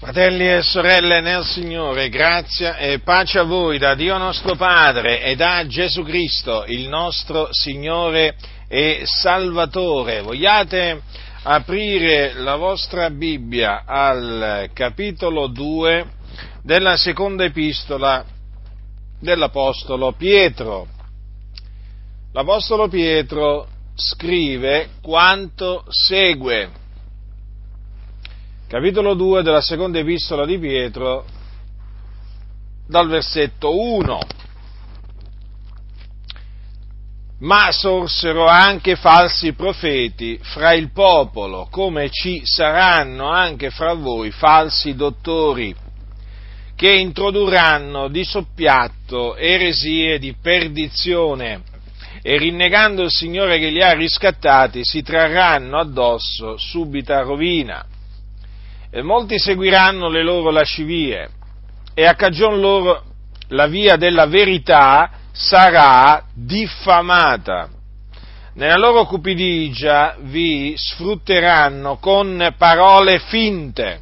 [0.00, 5.34] Fratelli e sorelle nel Signore, grazia e pace a voi da Dio nostro Padre e
[5.34, 8.36] da Gesù Cristo, il nostro Signore
[8.68, 10.20] e Salvatore.
[10.20, 11.02] Vogliate
[11.42, 16.06] aprire la vostra Bibbia al capitolo 2
[16.62, 18.24] della seconda epistola
[19.18, 20.86] dell'Apostolo Pietro.
[22.34, 26.86] L'Apostolo Pietro scrive quanto segue
[28.68, 31.24] capitolo 2 della seconda epistola di Pietro,
[32.86, 34.20] dal versetto 1.
[37.40, 44.94] Ma sorsero anche falsi profeti fra il popolo, come ci saranno anche fra voi falsi
[44.94, 45.74] dottori,
[46.76, 51.62] che introdurranno di soppiatto eresie di perdizione
[52.20, 57.86] e rinnegando il Signore che li ha riscattati si trarranno addosso subita rovina
[58.98, 61.28] e molti seguiranno le loro lascivie
[61.94, 63.04] e a cagion loro
[63.50, 67.68] la via della verità sarà diffamata.
[68.54, 74.00] Nella loro cupidigia vi sfrutteranno con parole finte.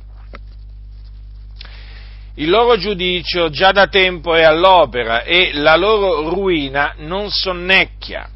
[2.37, 8.31] Il loro giudizio già da tempo è all'opera e la loro ruina non sonnecchia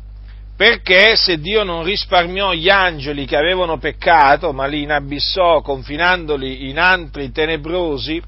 [0.60, 6.78] perché se Dio non risparmiò gli angeli che avevano peccato, ma li inabissò confinandoli in
[6.78, 8.20] antri tenebrosi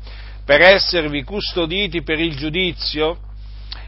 [0.42, 3.18] per esservi custoditi per il giudizio,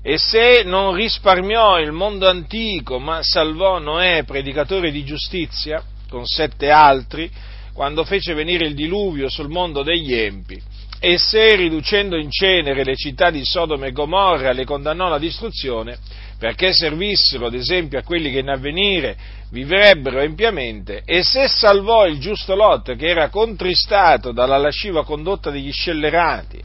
[0.03, 6.69] e se non risparmiò il mondo antico, ma salvò Noè, predicatore di giustizia, con sette
[6.69, 7.31] altri,
[7.73, 10.61] quando fece venire il diluvio sul mondo degli empi,
[11.01, 15.97] e se riducendo in cenere le città di Sodoma e Gomorra le condannò alla distruzione,
[16.45, 19.17] perché servissero ad esempio a quelli che in avvenire
[19.49, 25.73] vivrebbero empiamente, e se salvò il giusto Lot che era contristato dalla lasciva condotta degli
[25.73, 26.63] scellerati,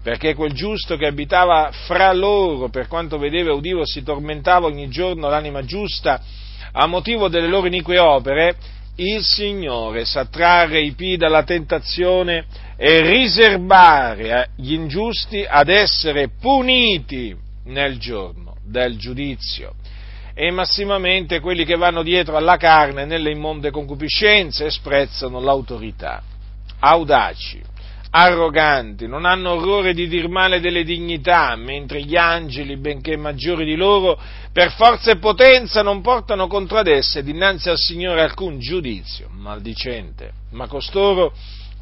[0.00, 4.88] perché quel giusto che abitava fra loro, per quanto vedeva e udiva, si tormentava ogni
[4.90, 6.22] giorno l'anima giusta
[6.70, 8.54] a motivo delle loro inique opere,
[8.94, 12.44] il Signore sa trarre i pi dalla tentazione
[12.76, 19.74] e riservare gli ingiusti ad essere puniti nel giorno del giudizio
[20.34, 26.22] e massimamente quelli che vanno dietro alla carne nelle immonde concupiscenze e sprezzano l'autorità.
[26.78, 27.62] Audaci,
[28.10, 33.76] arroganti, non hanno orrore di dir male delle dignità, mentre gli angeli, benché maggiori di
[33.76, 34.20] loro,
[34.52, 40.32] per forza e potenza non portano contro ad esse dinanzi al Signore alcun giudizio maldicente,
[40.50, 41.32] ma costoro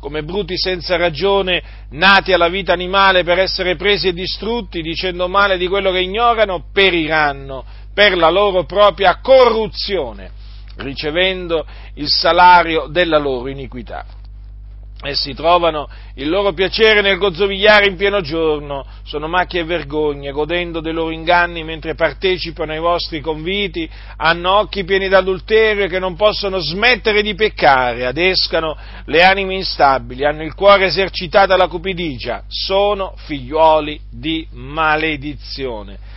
[0.05, 5.57] come bruti senza ragione, nati alla vita animale per essere presi e distrutti, dicendo male
[5.57, 10.31] di quello che ignorano, periranno per la loro propria corruzione,
[10.77, 11.65] ricevendo
[11.95, 14.05] il salario della loro iniquità.
[15.07, 20.81] Essi trovano il loro piacere nel gozzovigliare in pieno giorno, sono macchie e vergogne, godendo
[20.81, 26.59] dei loro inganni mentre partecipano ai vostri conviti, hanno occhi pieni d'adulterio che non possono
[26.59, 34.01] smettere di peccare, adescano le anime instabili, hanno il cuore esercitato alla cupidigia, sono figliuoli
[34.11, 36.13] di maledizione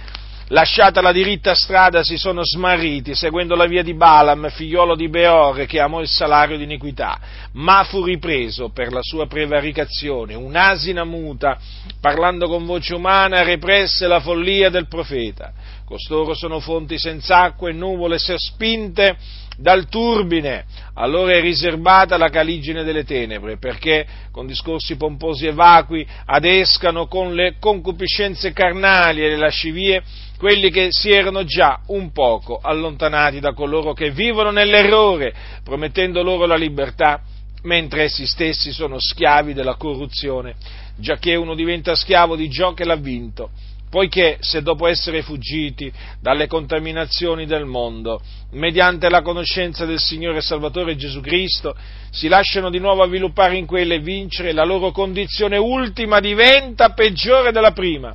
[0.50, 5.66] lasciata la diritta strada, si sono smarriti, seguendo la via di Balaam, figliolo di Beore,
[5.66, 7.20] che amò il salario di iniquità,
[7.54, 10.36] ma fu ripreso per la sua prevaricazione.
[10.36, 11.58] Un'asina muta,
[12.00, 15.52] parlando con voce umana, represse la follia del profeta.
[15.86, 19.16] Costoro sono fonti senza acqua e nuvole sospinte
[19.58, 26.06] dal turbine, allora è riservata la caligine delle tenebre, perché con discorsi pomposi e vacui
[26.26, 30.04] adescano con le concupiscenze carnali e le lascivie
[30.38, 35.34] quelli che si erano già un poco allontanati da coloro che vivono nell'errore,
[35.64, 37.22] promettendo loro la libertà,
[37.64, 40.56] mentre essi stessi sono schiavi della corruzione,
[40.98, 43.50] giacché uno diventa schiavo di ciò che l'ha vinto
[43.90, 48.22] poiché se dopo essere fuggiti dalle contaminazioni del mondo,
[48.52, 51.76] mediante la conoscenza del Signore Salvatore Gesù Cristo,
[52.12, 57.52] si lasciano di nuovo avviluppare in quelle e vincere, la loro condizione ultima diventa peggiore
[57.52, 58.14] della prima.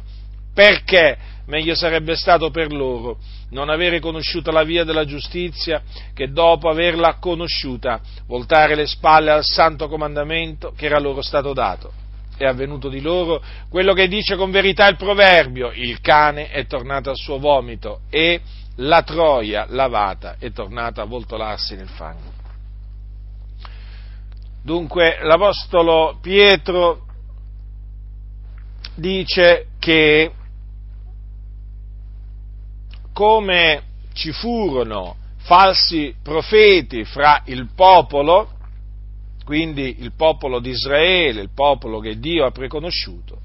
[0.54, 1.16] Perché?
[1.46, 3.18] Meglio sarebbe stato per loro
[3.50, 5.82] non avere conosciuto la via della giustizia
[6.14, 11.92] che dopo averla conosciuta voltare le spalle al santo comandamento che era loro stato dato.
[12.36, 17.10] È avvenuto di loro quello che dice con verità il proverbio, il cane è tornato
[17.10, 18.40] al suo vomito e
[18.76, 22.40] la troia lavata è tornata a voltolarsi nel fango.
[24.64, 27.06] Dunque l'Apostolo Pietro
[28.94, 30.32] dice che
[33.12, 33.82] come
[34.12, 38.50] ci furono falsi profeti fra il popolo,
[39.44, 43.40] quindi il popolo di Israele, il popolo che Dio ha preconosciuto,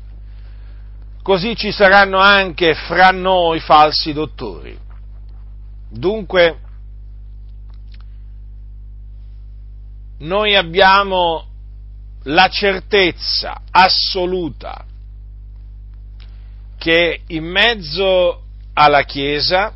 [1.24, 4.78] così ci saranno anche fra noi falsi dottori.
[5.90, 6.60] Dunque,
[10.20, 11.46] noi abbiamo
[12.24, 14.86] la certezza assoluta
[16.78, 18.47] che in mezzo
[18.80, 19.74] alla Chiesa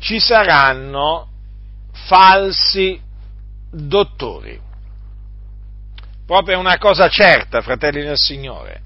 [0.00, 1.28] ci saranno
[1.92, 3.00] falsi
[3.70, 4.60] dottori.
[6.26, 8.82] Proprio una cosa certa, fratelli del Signore.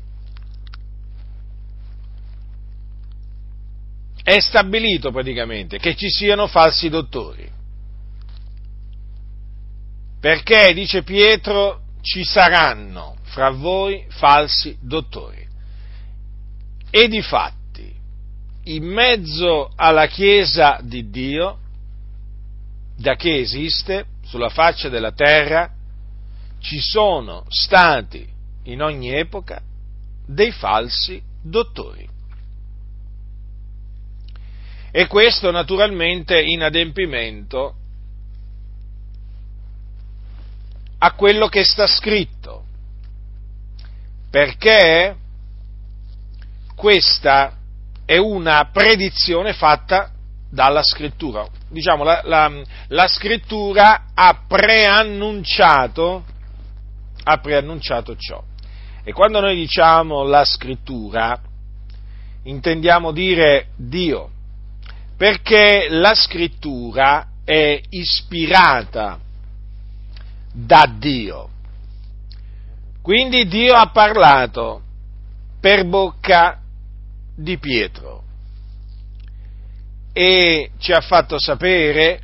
[4.23, 7.51] È stabilito praticamente che ci siano falsi dottori.
[10.21, 15.49] Perché, dice Pietro, ci saranno fra voi falsi dottori.
[16.95, 17.91] E di fatti,
[18.65, 21.59] in mezzo alla Chiesa di Dio,
[22.99, 25.73] da che esiste sulla faccia della terra,
[26.59, 28.29] ci sono stati
[28.65, 29.63] in ogni epoca
[30.27, 32.07] dei falsi dottori.
[34.91, 37.75] E questo naturalmente in adempimento
[40.99, 42.67] a quello che sta scritto,
[44.29, 45.17] perché
[46.83, 47.53] questa
[48.05, 50.11] è una predizione fatta
[50.51, 51.47] dalla scrittura.
[51.69, 52.51] Diciamo, la, la,
[52.89, 56.25] la scrittura ha preannunciato,
[57.23, 58.43] ha preannunciato ciò.
[59.05, 61.41] E quando noi diciamo la scrittura,
[62.43, 64.29] intendiamo dire Dio,
[65.17, 69.21] perché la scrittura è ispirata
[70.53, 71.49] da Dio.
[73.01, 74.83] Quindi Dio ha parlato
[75.61, 76.57] per bocca
[77.37, 78.25] di Pietro
[80.13, 82.21] e ci ha fatto sapere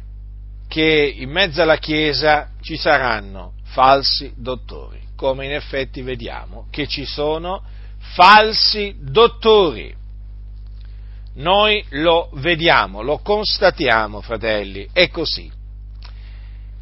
[0.69, 7.06] che in mezzo alla Chiesa ci saranno falsi dottori, come in effetti vediamo che ci
[7.06, 7.62] sono
[8.14, 9.94] falsi dottori.
[11.37, 15.50] Noi lo vediamo, lo constatiamo, fratelli, è così.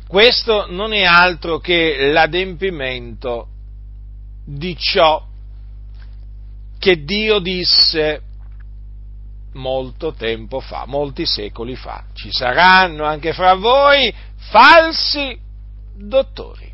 [0.08, 3.49] Questo non è altro che l'adempimento
[4.44, 5.25] di ciò
[6.78, 8.23] che Dio disse
[9.55, 12.05] molto tempo fa, molti secoli fa.
[12.12, 15.38] Ci saranno anche fra voi falsi
[15.94, 16.73] dottori.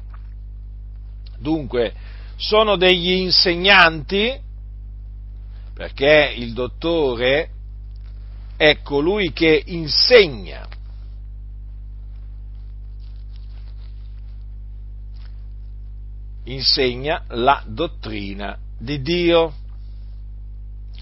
[1.38, 1.94] Dunque,
[2.36, 4.38] sono degli insegnanti,
[5.74, 7.50] perché il dottore
[8.56, 10.68] è colui che insegna
[16.44, 19.54] insegna la dottrina di Dio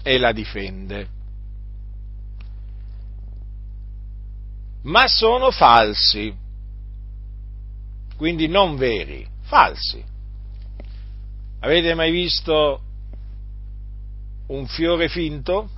[0.03, 1.07] e la difende.
[4.83, 6.33] Ma sono falsi,
[8.17, 10.03] quindi non veri, falsi.
[11.59, 12.81] Avete mai visto
[14.47, 15.69] un fiore finto?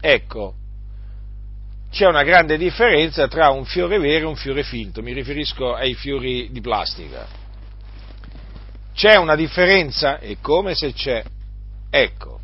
[0.00, 0.54] Ecco,
[1.90, 5.94] c'è una grande differenza tra un fiore vero e un fiore finto, mi riferisco ai
[5.94, 7.26] fiori di plastica.
[8.94, 10.18] C'è una differenza?
[10.18, 11.24] E come se c'è?
[11.90, 12.40] Ecco,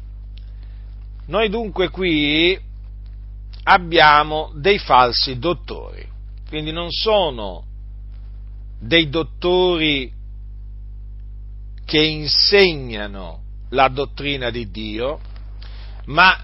[1.31, 2.59] noi dunque qui
[3.63, 6.05] abbiamo dei falsi dottori,
[6.49, 7.65] quindi non sono
[8.81, 10.13] dei dottori
[11.85, 15.21] che insegnano la dottrina di Dio,
[16.07, 16.37] ma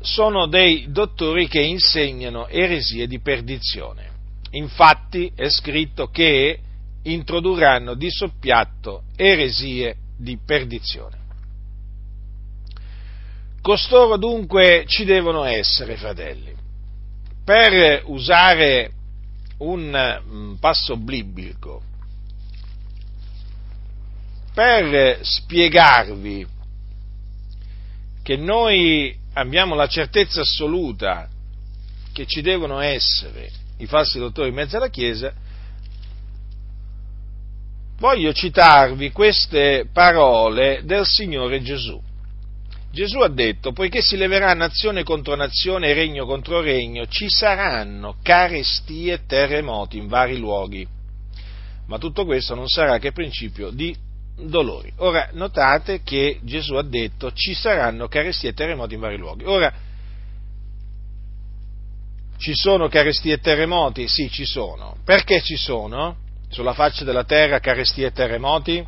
[0.00, 4.10] sono dei dottori che insegnano eresie di perdizione.
[4.50, 6.58] Infatti è scritto che
[7.04, 11.21] introdurranno di soppiatto eresie di perdizione.
[13.62, 16.52] Costoro dunque ci devono essere, fratelli.
[17.44, 18.90] Per usare
[19.58, 21.80] un mm, passo biblico,
[24.52, 26.44] per spiegarvi
[28.24, 31.28] che noi abbiamo la certezza assoluta
[32.12, 35.32] che ci devono essere i falsi dottori in mezzo alla Chiesa,
[37.98, 42.10] voglio citarvi queste parole del Signore Gesù.
[42.92, 48.16] Gesù ha detto, poiché si leverà nazione contro nazione e regno contro regno, ci saranno
[48.22, 50.86] carestie e terremoti in vari luoghi.
[51.86, 53.96] Ma tutto questo non sarà che principio di
[54.36, 54.92] dolori.
[54.98, 59.44] Ora, notate che Gesù ha detto ci saranno carestie e terremoti in vari luoghi.
[59.44, 59.72] Ora,
[62.36, 64.06] ci sono carestie e terremoti?
[64.06, 64.96] Sì, ci sono.
[65.04, 66.22] Perché ci sono?
[66.52, 68.86] sulla faccia della terra carestie e terremoti?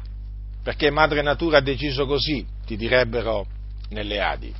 [0.62, 3.46] Perché madre natura ha deciso così, ti direbbero
[3.94, 4.52] nelle Adi.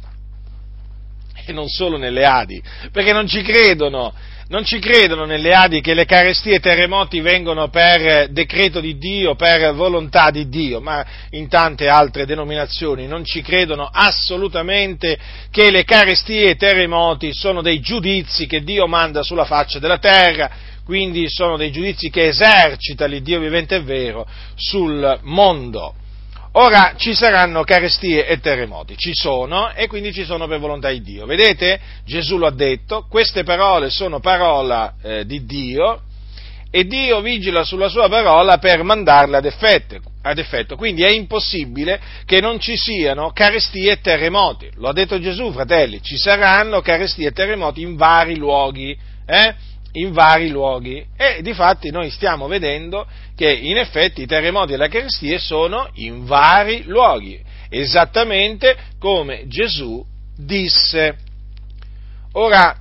[1.46, 4.14] E non solo nelle Adi, perché non ci credono
[4.46, 9.34] non ci credono nelle Adi che le carestie e terremoti vengono per decreto di Dio,
[9.34, 15.18] per volontà di Dio, ma in tante altre denominazioni non ci credono assolutamente
[15.50, 20.50] che le carestie e terremoti sono dei giudizi che Dio manda sulla faccia della terra,
[20.84, 25.94] quindi sono dei giudizi che esercita l'Iddio vivente e vero sul mondo.
[26.56, 31.02] Ora ci saranno carestie e terremoti, ci sono e quindi ci sono per volontà di
[31.02, 31.26] Dio.
[31.26, 31.80] Vedete?
[32.04, 36.02] Gesù lo ha detto, queste parole sono parola eh, di Dio
[36.70, 40.76] e Dio vigila sulla sua parola per mandarle ad effetto, ad effetto.
[40.76, 44.70] Quindi è impossibile che non ci siano carestie e terremoti.
[44.76, 48.96] Lo ha detto Gesù, fratelli, ci saranno carestie e terremoti in vari luoghi.
[49.26, 49.54] Eh?
[49.94, 51.04] In vari luoghi.
[51.16, 55.88] E di fatti noi stiamo vedendo che in effetti i terremoti e le carestie sono
[55.94, 60.04] in vari luoghi, esattamente come Gesù
[60.36, 61.16] disse.
[62.32, 62.76] Ora,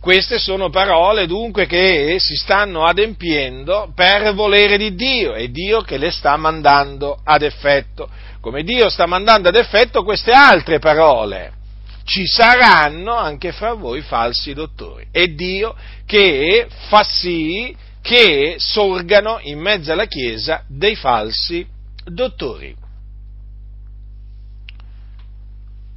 [0.00, 5.96] queste sono parole dunque che si stanno adempiendo per volere di Dio, è Dio che
[5.96, 8.08] le sta mandando ad effetto,
[8.40, 11.62] come Dio sta mandando ad effetto queste altre parole
[12.04, 15.06] ci saranno anche fra voi falsi dottori.
[15.10, 15.74] È Dio
[16.06, 21.66] che fa sì che sorgano in mezzo alla Chiesa dei falsi
[22.04, 22.76] dottori.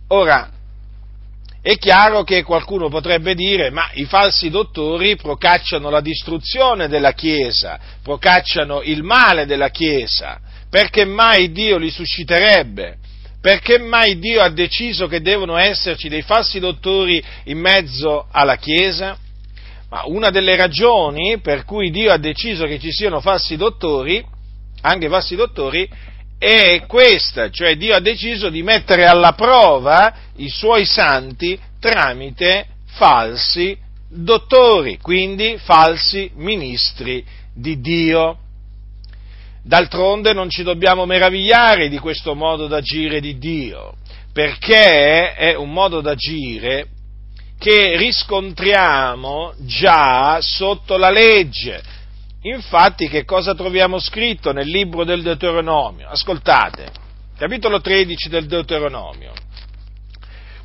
[0.10, 0.50] Ora,
[1.62, 7.78] è chiaro che qualcuno potrebbe dire, ma i falsi dottori procacciano la distruzione della Chiesa,
[8.02, 13.00] procacciano il male della Chiesa, perché mai Dio li susciterebbe?
[13.48, 19.18] Perché mai Dio ha deciso che devono esserci dei falsi dottori in mezzo alla Chiesa?
[19.90, 24.22] Ma una delle ragioni per cui Dio ha deciso che ci siano falsi dottori,
[24.82, 25.90] anche falsi dottori,
[26.38, 33.78] è questa, cioè Dio ha deciso di mettere alla prova i suoi santi tramite falsi
[34.10, 37.24] dottori, quindi falsi ministri
[37.56, 38.40] di Dio.
[39.68, 43.96] D'altronde non ci dobbiamo meravigliare di questo modo d'agire di Dio,
[44.32, 46.88] perché è un modo d'agire
[47.60, 51.84] che riscontriamo già sotto la legge.
[52.44, 56.08] Infatti che cosa troviamo scritto nel libro del Deuteronomio?
[56.08, 56.90] Ascoltate,
[57.38, 59.34] capitolo 13 del Deuteronomio.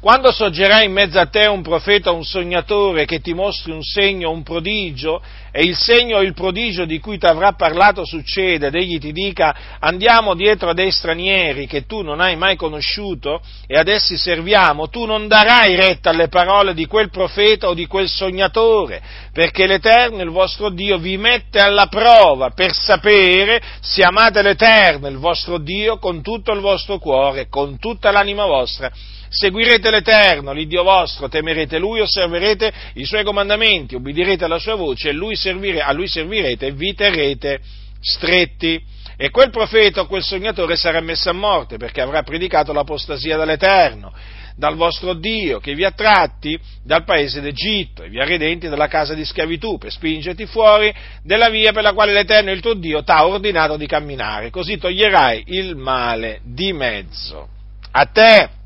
[0.02, 3.84] Quando sorgerà in mezzo a te un profeta o un sognatore che ti mostri un
[3.84, 8.04] segno o un prodigio, e il segno o il prodigio di cui ti avrà parlato
[8.04, 12.56] succede, ed egli ti dica andiamo dietro a dei stranieri che tu non hai mai
[12.56, 17.74] conosciuto e ad essi serviamo, tu non darai retta alle parole di quel profeta o
[17.74, 19.00] di quel sognatore,
[19.32, 25.18] perché l'Eterno, il vostro Dio, vi mette alla prova per sapere se amate l'Eterno, il
[25.18, 28.90] vostro Dio, con tutto il vostro cuore, con tutta l'anima vostra
[29.32, 35.34] seguirete l'Eterno, l'Iddio vostro, temerete Lui, osserverete i Suoi comandamenti, ubbidirete alla Sua voce lui
[35.34, 37.60] servire, a Lui servirete e vi terrete
[38.00, 38.80] stretti.
[39.16, 44.12] E quel profeta o quel sognatore sarà messo a morte perché avrà predicato l'apostasia dall'Eterno,
[44.56, 48.88] dal vostro Dio, che vi ha tratti dal paese d'Egitto e vi ha redenti dalla
[48.88, 53.02] casa di schiavitù per spingerti fuori della via per la quale l'Eterno, il tuo Dio,
[53.02, 54.50] t'ha ordinato di camminare.
[54.50, 57.48] Così toglierai il male di mezzo
[57.92, 58.60] a te.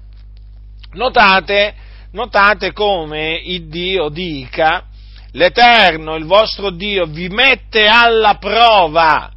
[0.97, 1.75] Notate,
[2.13, 4.85] notate come il Dio dica,
[5.33, 9.31] l'Eterno, il vostro Dio, vi mette alla prova.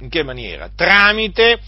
[0.00, 0.68] In che maniera?
[0.74, 1.58] Tramite,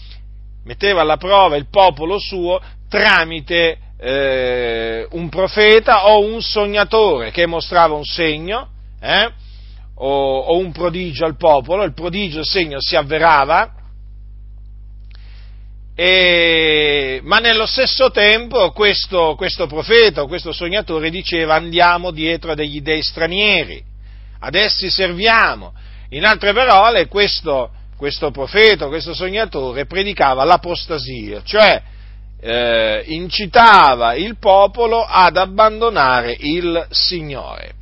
[0.63, 7.95] metteva alla prova il popolo suo tramite eh, un profeta o un sognatore che mostrava
[7.95, 8.69] un segno
[9.01, 9.31] eh,
[9.95, 13.71] o, o un prodigio al popolo, il prodigio, il segno si avverava,
[15.97, 22.81] e, ma nello stesso tempo questo, questo profeta, questo sognatore diceva andiamo dietro a degli
[22.81, 23.81] dei stranieri,
[24.39, 25.73] ad essi serviamo.
[26.09, 31.81] In altre parole, questo, questo profeta, questo sognatore predicava l'apostasia, cioè
[32.41, 37.73] eh, incitava il popolo ad abbandonare il Signore.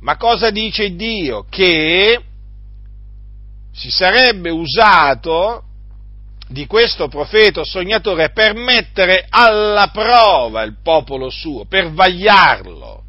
[0.00, 1.46] Ma cosa dice Dio?
[1.48, 2.20] Che
[3.72, 5.62] si sarebbe usato
[6.52, 13.02] di questo profeta sognatore per mettere alla prova il popolo suo, per vagliarlo,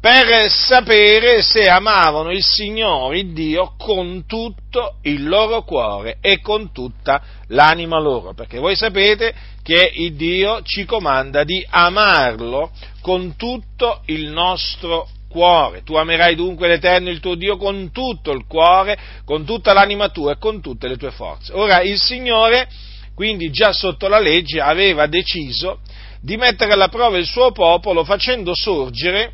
[0.00, 6.72] per sapere se amavano il Signore, il Dio, con tutto il loro cuore e con
[6.72, 14.02] tutta l'anima loro, perché voi sapete che il Dio ci comanda di amarlo con tutto
[14.06, 15.82] il nostro cuore.
[15.82, 20.34] Tu amerai dunque l'Eterno il tuo Dio con tutto il cuore, con tutta l'anima tua
[20.34, 21.52] e con tutte le tue forze.
[21.52, 22.68] Ora il Signore,
[23.16, 25.80] quindi già sotto la legge, aveva deciso
[26.20, 29.32] di mettere alla prova il suo popolo facendo sorgere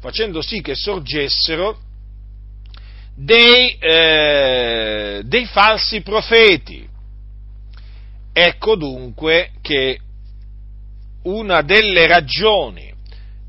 [0.00, 1.76] facendo sì che sorgessero
[3.16, 6.86] dei, eh, dei falsi profeti.
[8.32, 9.98] Ecco dunque che
[11.24, 12.87] una delle ragioni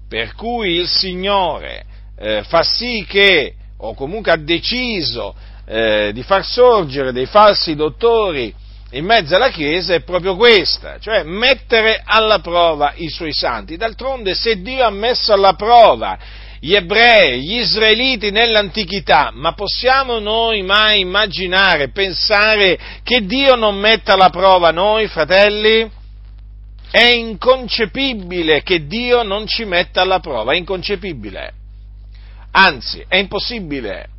[0.09, 1.85] per cui il Signore
[2.17, 5.35] eh, fa sì che, o comunque ha deciso
[5.65, 8.53] eh, di far sorgere dei falsi dottori
[8.93, 13.77] in mezzo alla Chiesa è proprio questa, cioè mettere alla prova i suoi santi.
[13.77, 16.17] D'altronde se Dio ha messo alla prova
[16.59, 24.13] gli ebrei, gli israeliti nell'antichità, ma possiamo noi mai immaginare, pensare che Dio non metta
[24.13, 25.97] alla prova noi, fratelli?
[26.91, 31.53] È inconcepibile che Dio non ci metta alla prova, è inconcepibile.
[32.51, 34.09] Anzi, è impossibile.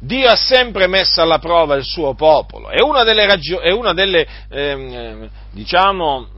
[0.00, 2.68] Dio ha sempre messo alla prova il suo popolo.
[2.68, 6.28] È una delle, ragio- è una delle ehm, diciamo,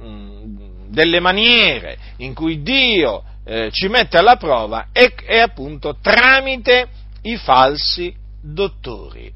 [0.88, 6.88] delle maniere in cui Dio eh, ci mette alla prova è, è appunto tramite
[7.22, 9.30] i falsi dottori,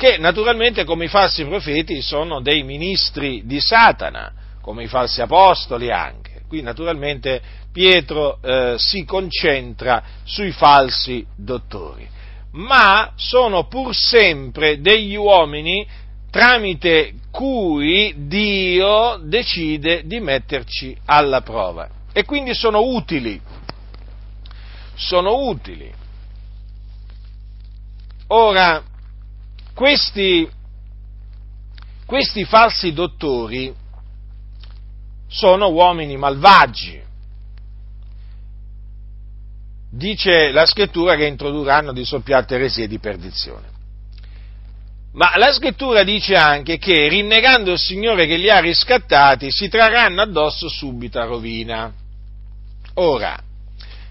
[0.00, 5.92] che naturalmente come i falsi profeti sono dei ministri di Satana, come i falsi apostoli
[5.92, 6.40] anche.
[6.48, 12.08] Qui naturalmente Pietro eh, si concentra sui falsi dottori,
[12.52, 15.86] ma sono pur sempre degli uomini
[16.30, 23.38] tramite cui Dio decide di metterci alla prova e quindi sono utili
[25.00, 25.92] sono utili.
[28.28, 28.82] Ora,
[29.80, 30.46] questi,
[32.04, 33.74] questi falsi dottori
[35.26, 37.00] sono uomini malvagi.
[39.90, 43.68] Dice la scrittura che introdurranno di soppiatte eresie di perdizione.
[45.14, 50.20] Ma la scrittura dice anche che rinnegando il Signore che li ha riscattati si trarranno
[50.20, 51.90] addosso subita rovina.
[52.96, 53.42] Ora,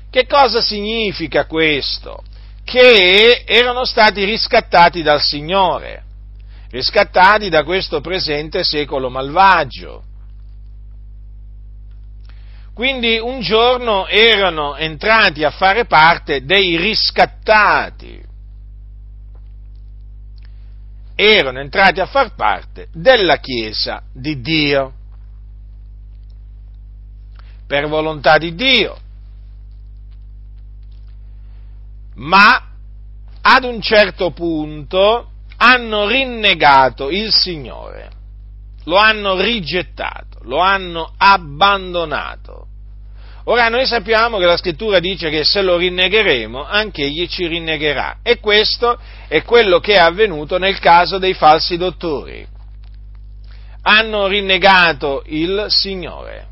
[0.09, 2.23] che cosa significa questo?
[2.69, 6.03] Che erano stati riscattati dal Signore,
[6.69, 10.03] riscattati da questo presente secolo malvagio.
[12.75, 18.22] Quindi un giorno erano entrati a fare parte dei riscattati,
[21.15, 24.94] erano entrati a far parte della Chiesa di Dio,
[27.65, 29.07] per volontà di Dio
[32.20, 32.68] ma
[33.42, 38.10] ad un certo punto hanno rinnegato il Signore,
[38.86, 42.68] lo hanno rigettato, lo hanno abbandonato.
[43.46, 48.18] Ora noi sappiamo che la scrittura dice che se lo rinnegheremo, anche egli ci rinnegherà.
[48.22, 52.46] E questo è quello che è avvenuto nel caso dei falsi dottori.
[53.82, 56.48] Hanno rinnegato il Signore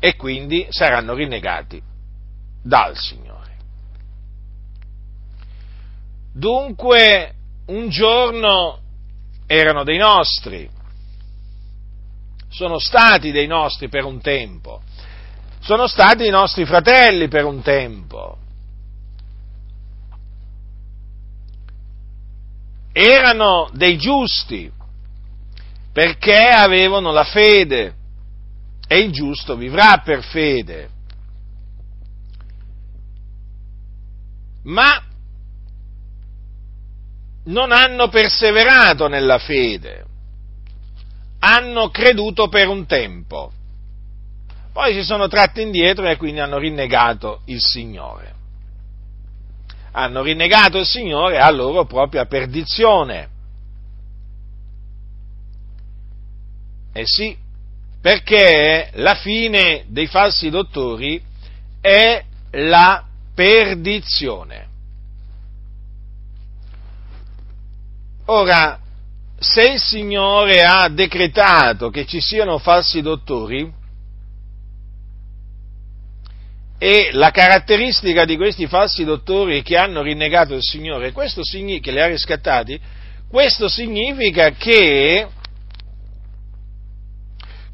[0.00, 1.80] e quindi saranno rinnegati
[2.62, 3.29] dal Signore.
[6.32, 7.34] Dunque,
[7.66, 8.78] un giorno
[9.46, 10.68] erano dei nostri,
[12.48, 14.80] sono stati dei nostri per un tempo,
[15.60, 18.38] sono stati i nostri fratelli per un tempo.
[22.92, 24.70] Erano dei giusti
[25.92, 27.94] perché avevano la fede
[28.86, 30.90] e il giusto vivrà per fede.
[34.64, 35.04] Ma
[37.44, 40.04] non hanno perseverato nella fede,
[41.40, 43.52] hanno creduto per un tempo,
[44.72, 48.34] poi si sono tratti indietro e quindi hanno rinnegato il Signore.
[49.92, 53.28] Hanno rinnegato il Signore a loro propria perdizione.
[56.92, 57.36] Eh sì,
[58.00, 61.20] perché la fine dei falsi dottori
[61.80, 64.68] è la perdizione.
[68.32, 68.78] Ora,
[69.40, 73.78] se il Signore ha decretato che ci siano falsi dottori,
[76.78, 82.00] e la caratteristica di questi falsi dottori che hanno rinnegato il Signore, questo che li
[82.00, 82.80] ha riscattati,
[83.28, 85.26] questo significa che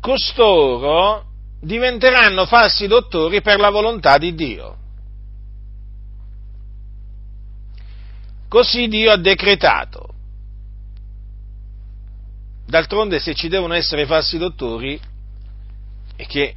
[0.00, 1.24] costoro
[1.60, 4.76] diventeranno falsi dottori per la volontà di Dio.
[8.48, 10.14] Così Dio ha decretato.
[12.66, 15.00] D'altronde se ci devono essere falsi dottori
[16.16, 16.54] e che,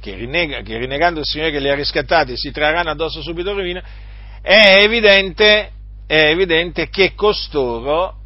[0.00, 3.82] che, rinnega, che, rinnegando il Signore che li ha riscattati si trarranno addosso subito rovina,
[4.40, 5.70] è evidente,
[6.06, 8.16] è evidente che, costoro,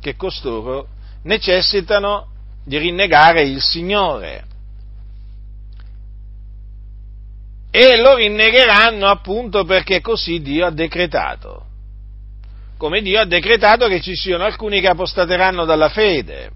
[0.00, 0.88] che costoro
[1.24, 2.28] necessitano
[2.64, 4.46] di rinnegare il Signore.
[7.76, 11.64] e lo rinnegheranno appunto perché così Dio ha decretato.
[12.78, 16.50] Come Dio ha decretato che ci siano alcuni che apostateranno dalla fede,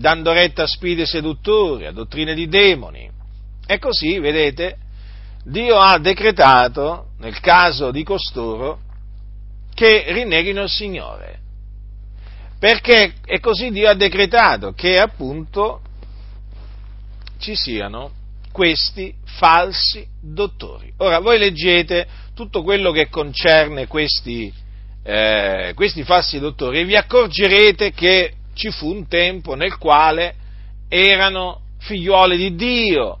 [0.00, 3.08] dando retta a spiriti seduttori, a dottrine di demoni.
[3.66, 4.78] E così, vedete,
[5.44, 8.80] Dio ha decretato, nel caso di costoro,
[9.74, 11.38] che rinneghino il Signore.
[12.58, 15.82] Perché è così Dio ha decretato che appunto
[17.38, 18.12] ci siano
[18.52, 20.92] questi falsi dottori.
[20.98, 24.52] Ora, voi leggete tutto quello che concerne questi,
[25.02, 30.34] eh, questi falsi dottori e vi accorgerete che ci fu un tempo nel quale
[30.88, 33.18] erano figliuoli di Dio,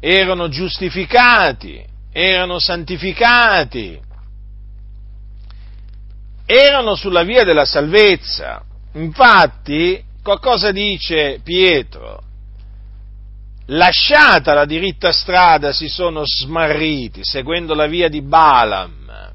[0.00, 4.00] erano giustificati, erano santificati,
[6.46, 8.62] erano sulla via della salvezza.
[8.94, 12.22] Infatti, cosa dice Pietro?
[13.66, 19.32] Lasciata la diritta strada si sono smarriti, seguendo la via di Balaam.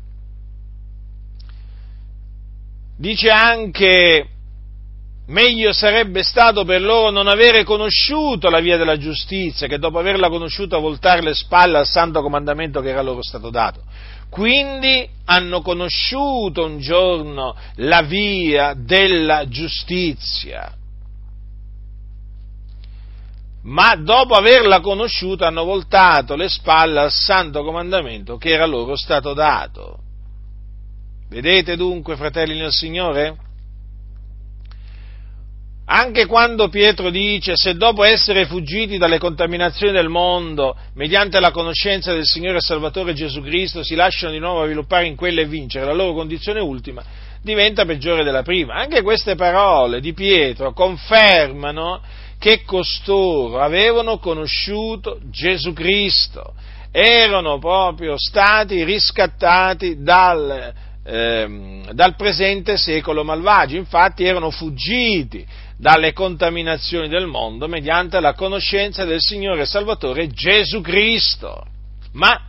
[2.98, 4.28] Dice anche,
[5.32, 10.30] meglio sarebbe stato per loro non avere conosciuto la via della giustizia, che dopo averla
[10.30, 13.82] conosciuta voltare le spalle al santo comandamento che era loro stato dato.
[14.30, 20.74] Quindi hanno conosciuto un giorno la via della giustizia,
[23.64, 29.34] ma dopo averla conosciuta hanno voltato le spalle al santo comandamento che era loro stato
[29.34, 30.00] dato.
[31.30, 33.41] Vedete dunque, fratelli nel Signore?
[35.94, 42.14] Anche quando Pietro dice se dopo essere fuggiti dalle contaminazioni del mondo, mediante la conoscenza
[42.14, 45.84] del Signore e Salvatore Gesù Cristo, si lasciano di nuovo sviluppare in quella e vincere
[45.84, 47.04] la loro condizione ultima,
[47.42, 48.76] diventa peggiore della prima.
[48.76, 52.02] Anche queste parole di Pietro confermano
[52.40, 56.54] che costoro avevano conosciuto Gesù Cristo,
[56.90, 60.74] erano proprio stati riscattati dal,
[61.04, 65.46] ehm, dal presente secolo malvagio, infatti erano fuggiti
[65.82, 71.66] dalle contaminazioni del mondo mediante la conoscenza del Signore Salvatore Gesù Cristo.
[72.12, 72.40] Ma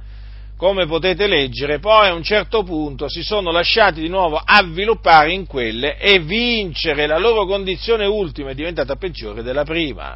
[0.54, 5.46] come potete leggere, poi a un certo punto si sono lasciati di nuovo avviluppare in
[5.46, 10.14] quelle e vincere, la loro condizione ultima è diventata peggiore della prima.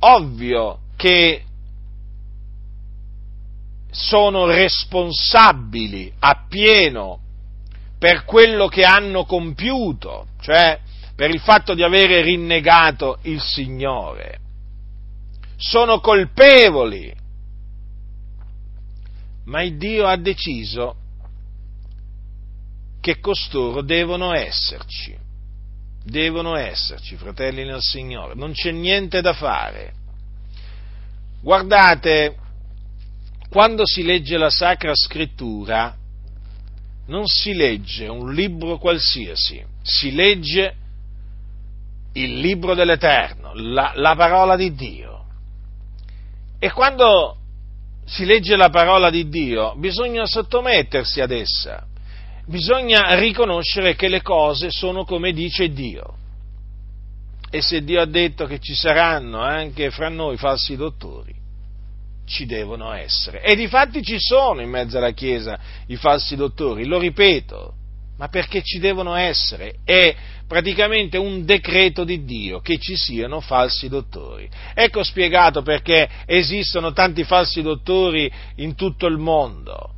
[0.00, 1.44] Ovvio che
[3.92, 7.20] sono responsabili appieno
[8.00, 10.88] per quello che hanno compiuto, cioè
[11.20, 14.38] per il fatto di avere rinnegato il Signore.
[15.54, 17.14] Sono colpevoli
[19.44, 20.96] ma il Dio ha deciso
[23.02, 25.14] che costoro devono esserci,
[26.02, 29.92] devono esserci, fratelli nel Signore, non c'è niente da fare.
[31.42, 32.34] Guardate,
[33.50, 35.94] quando si legge la Sacra Scrittura,
[37.08, 40.76] non si legge un libro qualsiasi, si legge
[42.14, 45.24] il libro dell'Eterno, la, la parola di Dio.
[46.58, 47.36] E quando
[48.04, 51.86] si legge la parola di Dio, bisogna sottomettersi ad essa,
[52.46, 56.16] bisogna riconoscere che le cose sono come dice Dio.
[57.50, 61.34] E se Dio ha detto che ci saranno anche fra noi falsi dottori,
[62.26, 63.42] ci devono essere.
[63.42, 67.74] E di fatti ci sono in mezzo alla Chiesa i falsi dottori, lo ripeto,
[68.20, 69.76] ma perché ci devono essere.
[69.82, 70.14] È
[70.46, 74.46] praticamente un decreto di Dio che ci siano falsi dottori.
[74.74, 79.94] Ecco spiegato perché esistono tanti falsi dottori in tutto il mondo.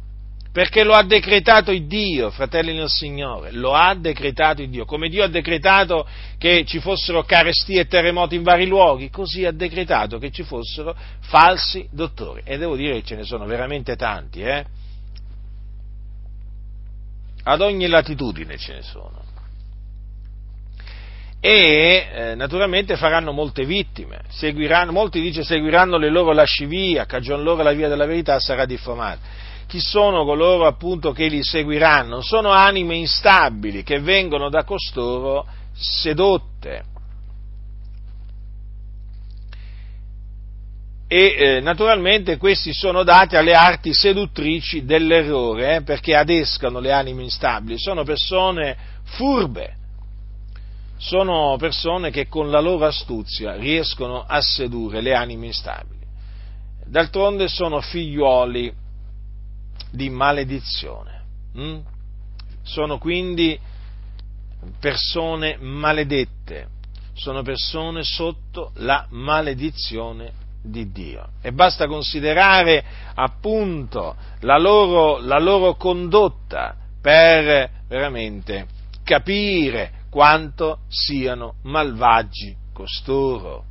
[0.52, 4.84] Perché lo ha decretato il Dio, fratelli del Signore, lo ha decretato il Dio.
[4.84, 6.06] Come Dio ha decretato
[6.38, 10.94] che ci fossero carestie e terremoti in vari luoghi, così ha decretato che ci fossero
[11.22, 12.42] falsi dottori.
[12.44, 14.64] E devo dire che ce ne sono veramente tanti, eh?
[17.44, 19.20] Ad ogni latitudine ce ne sono.
[21.40, 27.64] E eh, naturalmente faranno molte vittime, seguiranno, molti dice seguiranno le loro lascivia, cagion loro
[27.64, 29.50] la via della verità sarà diffamata.
[29.66, 32.20] Chi sono coloro appunto che li seguiranno?
[32.20, 36.84] Sono anime instabili che vengono da costoro sedotte
[41.12, 47.22] e eh, naturalmente questi sono dati alle arti seduttrici dell'errore, eh, perché adescano le anime
[47.22, 49.76] instabili, sono persone furbe,
[50.96, 56.00] sono persone che con la loro astuzia riescono a sedurre le anime instabili.
[56.86, 58.72] D'altronde sono figliuoli
[59.90, 61.78] di maledizione, hm?
[62.62, 63.60] sono quindi
[64.80, 66.68] persone maledette,
[67.12, 71.28] sono persone sotto la maledizione di Dio.
[71.42, 78.66] E basta considerare appunto la loro, la loro condotta per veramente
[79.02, 83.64] capire quanto siano malvagi costoro.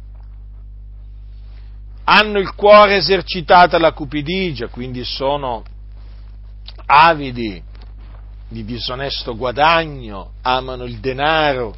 [2.03, 5.63] Hanno il cuore esercitato alla cupidigia, quindi sono
[6.85, 7.61] avidi
[8.49, 11.73] di disonesto guadagno, amano il denaro.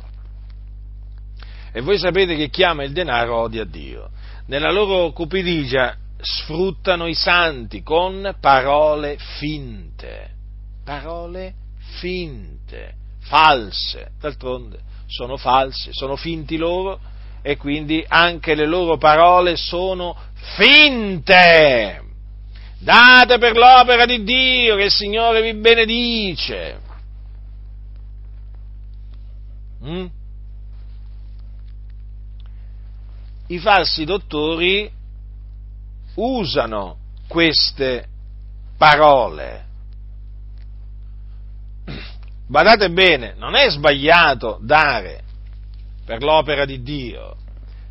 [1.71, 4.09] E voi sapete che chi ama il denaro odia Dio.
[4.47, 10.31] Nella loro cupidigia sfruttano i santi con parole finte,
[10.83, 11.53] parole
[11.99, 16.99] finte, false, d'altronde sono false, sono finti loro
[17.41, 20.15] e quindi anche le loro parole sono
[20.55, 22.01] finte.
[22.79, 26.79] Date per l'opera di Dio, che il Signore vi benedice.
[29.85, 30.05] Mm?
[33.53, 34.91] I falsi dottori
[36.15, 38.07] usano queste
[38.79, 39.65] parole.
[42.47, 45.21] Badate bene, non è sbagliato dare
[46.03, 47.35] per l'opera di Dio,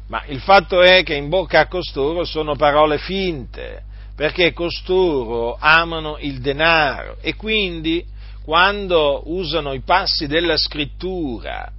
[0.08, 3.84] ma il fatto è che in bocca a costoro sono parole finte,
[4.16, 8.04] perché costoro amano il denaro e quindi
[8.42, 11.70] quando usano i passi della scrittura,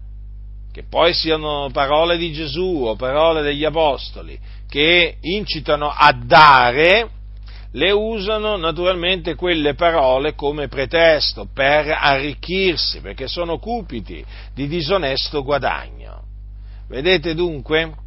[0.73, 7.09] che poi siano parole di Gesù o parole degli apostoli, che incitano a dare,
[7.73, 16.23] le usano naturalmente quelle parole come pretesto per arricchirsi, perché sono cupiti di disonesto guadagno.
[16.88, 18.01] Vedete dunque?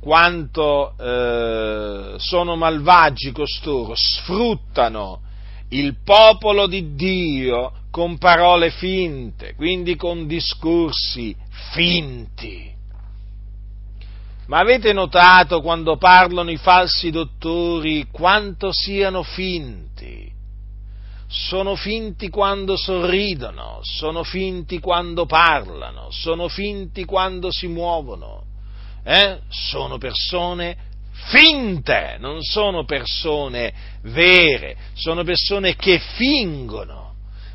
[0.00, 5.22] quanto eh, sono malvagi costoro, sfruttano
[5.70, 11.34] il popolo di Dio con parole finte, quindi con discorsi
[11.72, 12.74] finti.
[14.46, 20.32] Ma avete notato quando parlano i falsi dottori quanto siano finti?
[21.26, 28.46] Sono finti quando sorridono, sono finti quando parlano, sono finti quando si muovono
[29.08, 30.76] eh, sono persone
[31.12, 37.14] finte, non sono persone vere, sono persone che fingono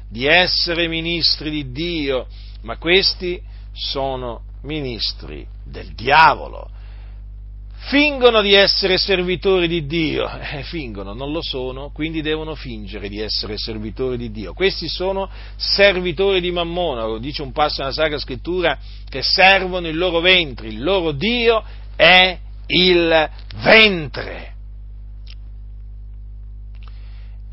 [0.09, 2.27] di essere ministri di Dio,
[2.61, 3.39] ma questi
[3.73, 6.69] sono ministri del diavolo
[7.85, 13.19] fingono di essere servitori di Dio, eh, fingono, non lo sono, quindi devono fingere di
[13.19, 14.53] essere servitori di Dio.
[14.53, 18.77] Questi sono servitori di Mammona, lo dice un passo nella Sacra Scrittura,
[19.09, 21.63] che servono il loro ventre, il loro Dio
[21.95, 24.52] è il ventre.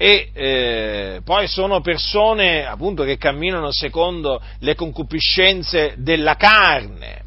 [0.02, 7.22] E eh, poi sono persone appunto che camminano secondo le concupiscenze della carne,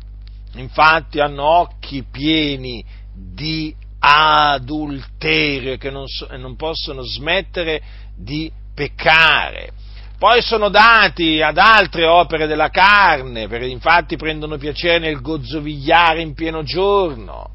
[0.55, 2.83] infatti hanno occhi pieni
[3.13, 7.79] di adulterio che non, so, non possono smettere
[8.17, 9.69] di peccare.
[10.17, 16.33] Poi sono dati ad altre opere della carne, perché infatti prendono piacere nel gozzovigliare in
[16.33, 17.51] pieno giorno,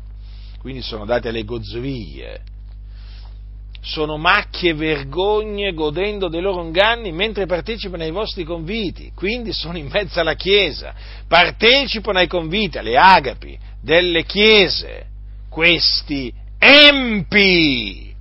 [0.61, 2.42] quindi sono dati alle gozzoviglie
[3.88, 9.79] sono macchie e vergogne godendo dei loro inganni mentre partecipano ai vostri conviti, quindi sono
[9.79, 10.94] in mezzo alla Chiesa,
[11.27, 15.07] partecipano ai conviti, alle agapi delle Chiese,
[15.48, 18.14] questi empi.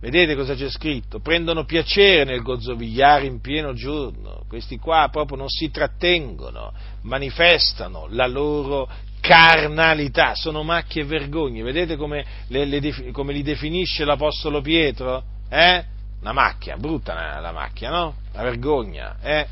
[0.00, 1.20] Vedete cosa c'è scritto?
[1.20, 8.26] Prendono piacere nel gozzovigliare in pieno giorno, questi qua proprio non si trattengono, manifestano la
[8.26, 8.88] loro
[9.28, 11.62] carnalità, sono macchie e vergogne.
[11.62, 15.22] Vedete come, le, le, come li definisce l'Apostolo Pietro?
[15.50, 15.84] Eh?
[16.22, 18.14] Una macchia, brutta la macchia, no?
[18.32, 19.46] La vergogna, eh?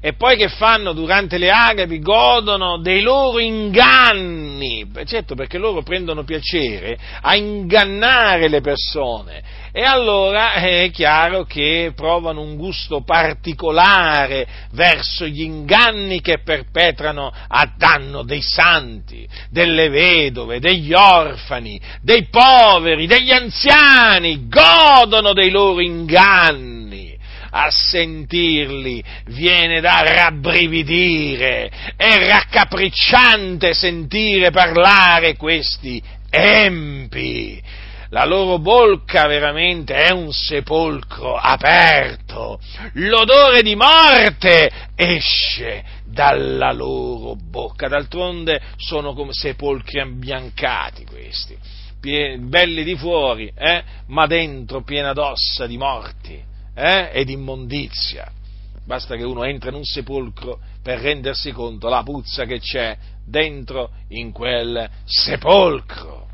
[0.00, 0.92] E poi che fanno?
[0.92, 1.98] Durante le agapi?
[1.98, 9.66] Godono dei loro inganni, certo perché loro prendono piacere a ingannare le persone.
[9.72, 17.72] E allora è chiaro che provano un gusto particolare verso gli inganni che perpetrano a
[17.76, 27.17] danno dei santi, delle vedove, degli orfani, dei poveri, degli anziani, godono dei loro inganni
[27.50, 37.62] a sentirli viene da rabbrividire, è raccapricciante sentire parlare questi empi.
[38.10, 42.58] La loro bocca veramente è un sepolcro aperto,
[42.94, 51.54] l'odore di morte esce dalla loro bocca, d'altronde sono come sepolcri ambiancati questi,
[52.00, 53.82] belli di fuori, eh?
[54.06, 58.30] ma dentro piena d'ossa di morti eh, ed immondizia.
[58.84, 63.90] basta che uno entra in un sepolcro per rendersi conto la puzza che c'è dentro
[64.08, 66.26] in quel sepolcro.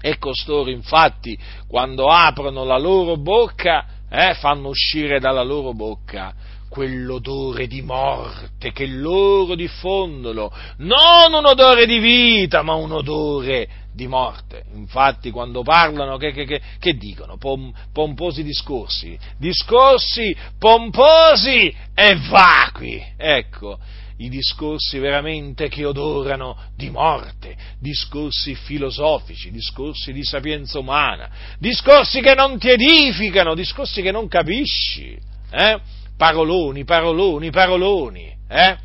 [0.00, 6.34] E costoro infatti, quando aprono la loro bocca, eh, fanno uscire dalla loro bocca
[6.76, 14.06] quell'odore di morte che loro diffondono, non un odore di vita, ma un odore di
[14.06, 14.64] morte.
[14.74, 17.38] Infatti quando parlano che, che, che, che dicono?
[17.38, 23.02] Pom, pomposi discorsi, discorsi pomposi e vacui.
[23.16, 23.78] Ecco,
[24.18, 32.34] i discorsi veramente che odorano di morte, discorsi filosofici, discorsi di sapienza umana, discorsi che
[32.34, 35.18] non ti edificano, discorsi che non capisci.
[35.50, 35.95] Eh?
[36.16, 38.36] Paroloni, paroloni, paroloni.
[38.48, 38.84] Eh?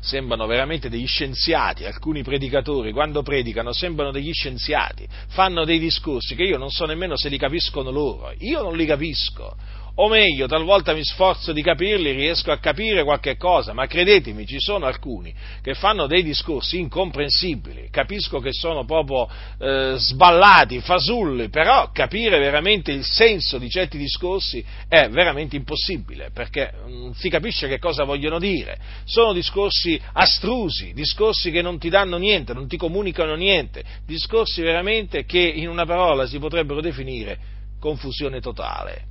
[0.00, 6.42] sembrano veramente degli scienziati, alcuni predicatori quando predicano sembrano degli scienziati, fanno dei discorsi che
[6.42, 9.56] io non so nemmeno se li capiscono loro, io non li capisco,
[9.94, 14.60] o meglio, talvolta mi sforzo di capirli, riesco a capire qualche cosa, ma credetemi, ci
[14.60, 21.90] sono alcuni che fanno dei discorsi incomprensibili, capisco che sono proprio eh, sballati, fasulli, però
[21.92, 27.78] capire veramente il senso di certi discorsi è veramente impossibile, perché non si capisce che
[27.78, 33.34] cosa vogliono dire, sono discorsi astrusi, discorsi che non ti danno niente, non ti comunicano
[33.34, 37.38] niente, discorsi veramente che in una parola si potrebbero definire
[37.80, 39.09] confusione totale.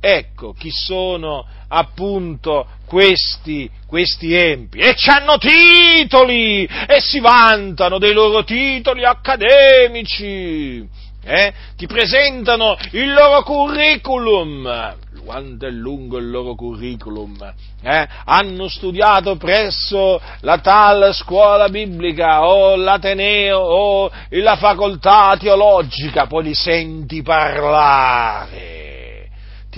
[0.00, 4.78] Ecco chi sono appunto questi, questi empi.
[4.78, 10.86] E hanno titoli e si vantano dei loro titoli accademici.
[11.24, 11.52] Eh?
[11.76, 14.96] Ti presentano il loro curriculum.
[15.24, 17.52] Quanto è lungo il loro curriculum?
[17.82, 18.08] Eh?
[18.24, 26.54] Hanno studiato presso la tal scuola biblica o l'Ateneo o la facoltà teologica, poi li
[26.54, 28.77] senti parlare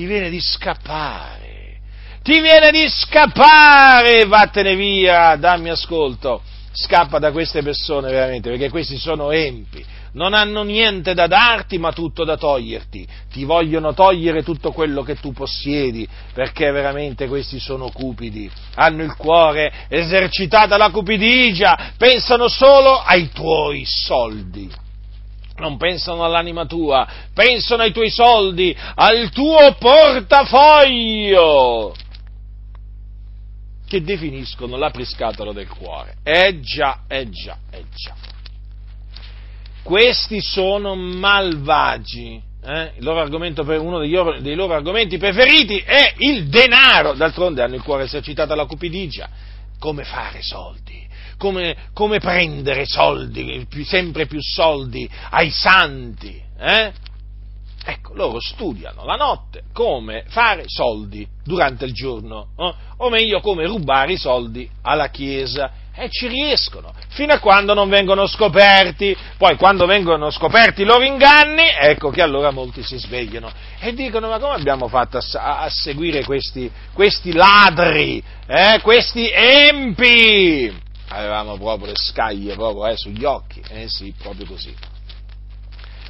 [0.01, 1.81] ti viene di scappare,
[2.23, 6.41] ti viene di scappare, vattene via, dammi ascolto,
[6.73, 11.93] scappa da queste persone veramente, perché questi sono empi, non hanno niente da darti ma
[11.93, 17.91] tutto da toglierti, ti vogliono togliere tutto quello che tu possiedi, perché veramente questi sono
[17.91, 24.89] cupidi, hanno il cuore esercitata la cupidigia, pensano solo ai tuoi soldi
[25.61, 31.95] non pensano all'anima tua, pensano ai tuoi soldi, al tuo portafoglio,
[33.87, 36.17] che definiscono la priscatola del cuore.
[36.25, 38.15] Eh già, eh già, eh già.
[39.83, 42.49] Questi sono malvagi.
[42.63, 42.93] Eh?
[42.99, 43.27] Loro
[43.81, 47.15] uno degli, dei loro argomenti preferiti è il denaro.
[47.15, 49.29] D'altronde hanno il cuore esercitato alla cupidigia.
[49.79, 51.09] Come fare soldi?
[51.41, 56.39] Come, come prendere soldi, sempre più soldi ai santi.
[56.59, 56.93] Eh?
[57.83, 62.75] Ecco, loro studiano la notte come fare soldi durante il giorno, eh?
[62.99, 65.79] o meglio come rubare i soldi alla Chiesa.
[65.93, 69.17] E ci riescono, fino a quando non vengono scoperti.
[69.37, 73.51] Poi quando vengono scoperti i loro inganni, ecco che allora molti si svegliano
[73.81, 78.81] e dicono ma come abbiamo fatto a, a seguire questi, questi ladri, eh?
[78.83, 80.89] questi empi?
[81.11, 84.75] Avevamo proprio le scaglie proprio, eh, sugli occhi, eh sì, proprio così.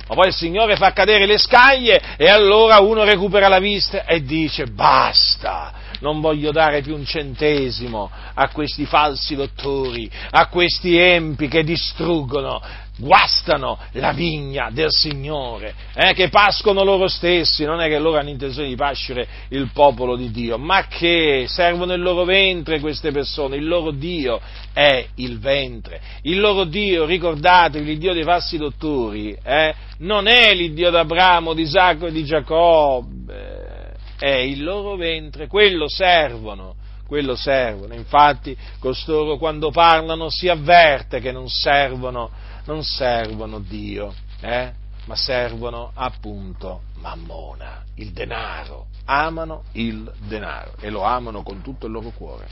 [0.08, 4.22] Ma poi il Signore fa cadere le scaglie e allora uno recupera la vista e
[4.22, 11.46] dice basta, non voglio dare più un centesimo a questi falsi dottori, a questi empi
[11.46, 12.60] che distruggono
[13.00, 18.28] guastano la vigna del Signore, eh, che pascono loro stessi, non è che loro hanno
[18.28, 23.56] intenzione di pascere il popolo di Dio, ma che servono il loro ventre queste persone,
[23.56, 24.40] il loro Dio
[24.72, 30.54] è il ventre, il loro Dio, ricordatevi, il Dio dei falsi dottori, eh, non è
[30.54, 36.76] l'Iddio d'Abramo, di Isacco e di Giacobbe, è il loro ventre, quello servono
[37.10, 37.92] quello servono.
[37.94, 42.30] Infatti, costoro quando parlano si avverte che non servono
[42.70, 44.72] non servono Dio, eh?
[45.06, 48.86] ma servono appunto Mammona, il denaro.
[49.06, 52.46] Amano il denaro e lo amano con tutto il loro cuore.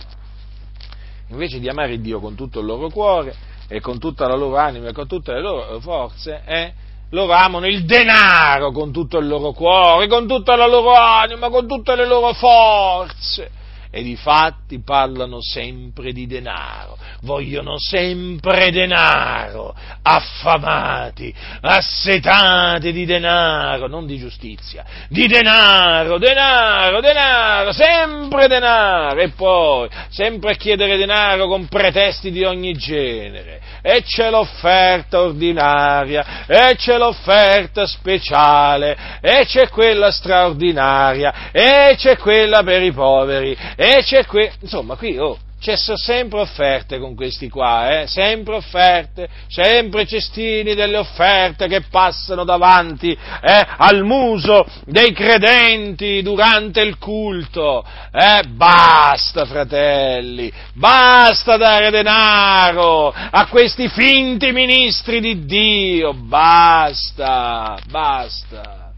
[1.28, 3.32] Invece di amare Dio con tutto il loro cuore
[3.68, 6.72] e con tutta la loro anima e con tutte le loro forze, eh,
[7.10, 11.68] loro amano il denaro con tutto il loro cuore, con tutta la loro anima, con
[11.68, 13.57] tutte le loro forze
[13.90, 24.06] ed i fatti parlano sempre di denaro, vogliono sempre denaro, affamati, assetati di denaro, non
[24.06, 31.66] di giustizia, di denaro, denaro, denaro, sempre denaro, e poi sempre a chiedere denaro con
[31.66, 40.10] pretesti di ogni genere, e c'è l'offerta ordinaria, e c'è l'offerta speciale, e c'è quella
[40.10, 44.50] straordinaria, e c'è quella per i poveri, e c'è que...
[44.60, 48.06] insomma qui, oh, c'è sempre offerte con questi qua, eh?
[48.08, 53.66] sempre offerte, sempre cestini delle offerte che passano davanti eh?
[53.76, 57.84] al muso dei credenti durante il culto.
[58.12, 58.48] Eh?
[58.48, 68.90] Basta, fratelli, basta dare denaro a questi finti ministri di Dio, basta, basta.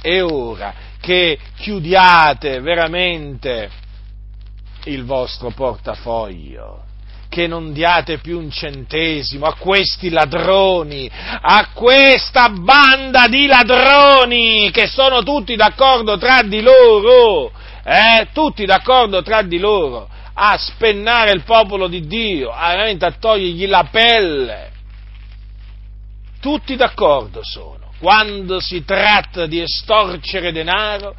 [0.00, 3.84] E ora che chiudiate veramente
[4.86, 6.82] il vostro portafoglio,
[7.28, 14.86] che non diate più un centesimo a questi ladroni, a questa banda di ladroni che
[14.86, 17.50] sono tutti d'accordo tra di loro,
[17.84, 23.66] eh, tutti d'accordo tra di loro, a spennare il popolo di Dio, a, a togliergli
[23.66, 24.70] la pelle.
[26.40, 27.85] Tutti d'accordo sono.
[28.06, 31.16] Quando si tratta di estorcere denaro,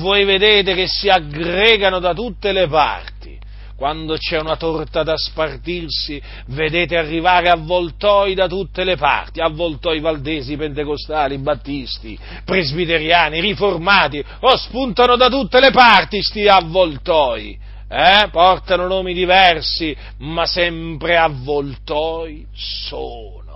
[0.00, 3.38] voi vedete che si aggregano da tutte le parti.
[3.76, 10.56] Quando c'è una torta da spartirsi, vedete arrivare avvoltoi da tutte le parti, avvoltoi valdesi,
[10.56, 17.58] pentecostali, battisti, presbiteriani, riformati, o spuntano da tutte le parti sti avvoltoi.
[17.86, 18.28] Eh?
[18.30, 23.49] Portano nomi diversi, ma sempre avvoltoi sono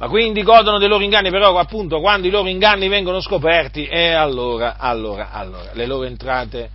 [0.00, 4.12] ma quindi godono dei loro inganni, però appunto quando i loro inganni vengono scoperti, e
[4.12, 6.70] allora, allora, allora, le loro entrate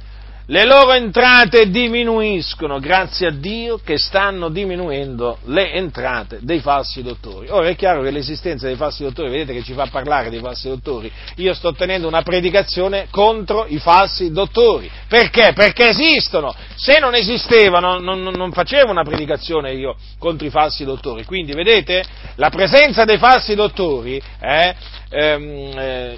[0.48, 7.48] le loro entrate diminuiscono, grazie a Dio che stanno diminuendo le entrate dei falsi dottori.
[7.50, 10.68] Ora è chiaro che l'esistenza dei falsi dottori, vedete che ci fa parlare dei falsi
[10.68, 14.90] dottori, io sto tenendo una predicazione contro i falsi dottori.
[15.08, 15.54] Perché?
[15.56, 16.54] Perché esistono.
[16.76, 21.24] Se non esistevano non, non facevo una predicazione io contro i falsi dottori.
[21.26, 22.04] Quindi vedete,
[22.36, 24.76] la presenza dei falsi dottori eh,
[25.10, 26.18] ehm, eh,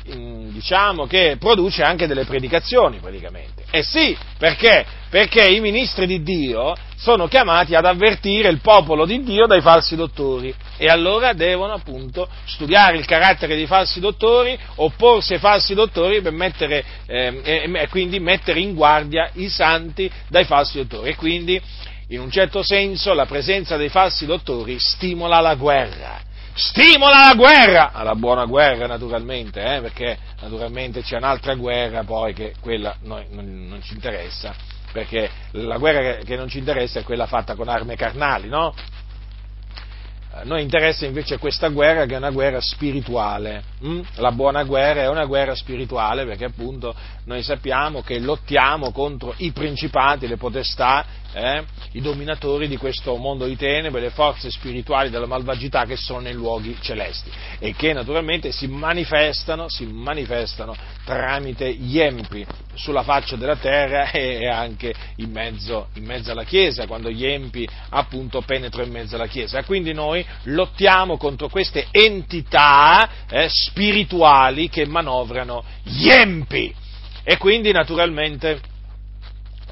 [0.52, 3.66] diciamo che produce anche delle predicazioni praticamente.
[3.70, 4.86] Eh sì, perché?
[5.10, 9.96] Perché i ministri di Dio sono chiamati ad avvertire il popolo di Dio dai falsi
[9.96, 16.22] dottori e allora devono appunto studiare il carattere dei falsi dottori, opporsi ai falsi dottori
[16.32, 21.10] mettere, eh, e quindi mettere in guardia i santi dai falsi dottori.
[21.10, 21.62] E quindi,
[22.10, 26.26] in un certo senso, la presenza dei falsi dottori stimola la guerra
[26.58, 32.56] stimola la guerra, alla buona guerra naturalmente, eh, perché naturalmente c'è un'altra guerra poi che
[32.60, 34.54] quella noi, non, non, ci interessa,
[34.92, 38.74] perché la guerra che non ci interessa è quella fatta con armi carnali, no?
[40.40, 43.64] A noi interessa invece questa guerra che è una guerra spirituale.
[43.82, 44.02] Hm?
[44.18, 46.94] La buona guerra è una guerra spirituale perché appunto
[47.26, 51.04] noi sappiamo che lottiamo contro i principati, le potestà,
[51.38, 56.20] eh, i dominatori di questo mondo di tenebre, le forze spirituali della malvagità che sono
[56.20, 57.30] nei luoghi celesti
[57.60, 60.76] e che naturalmente si manifestano, si manifestano
[61.06, 66.88] tramite gli empi sulla faccia della terra e anche in mezzo, in mezzo alla Chiesa,
[66.88, 69.64] quando gli empi appunto penetrano in mezzo alla Chiesa.
[69.64, 76.74] Quindi noi lottiamo contro queste entità eh, spirituali che manovrano gli empi.
[77.24, 78.76] E quindi naturalmente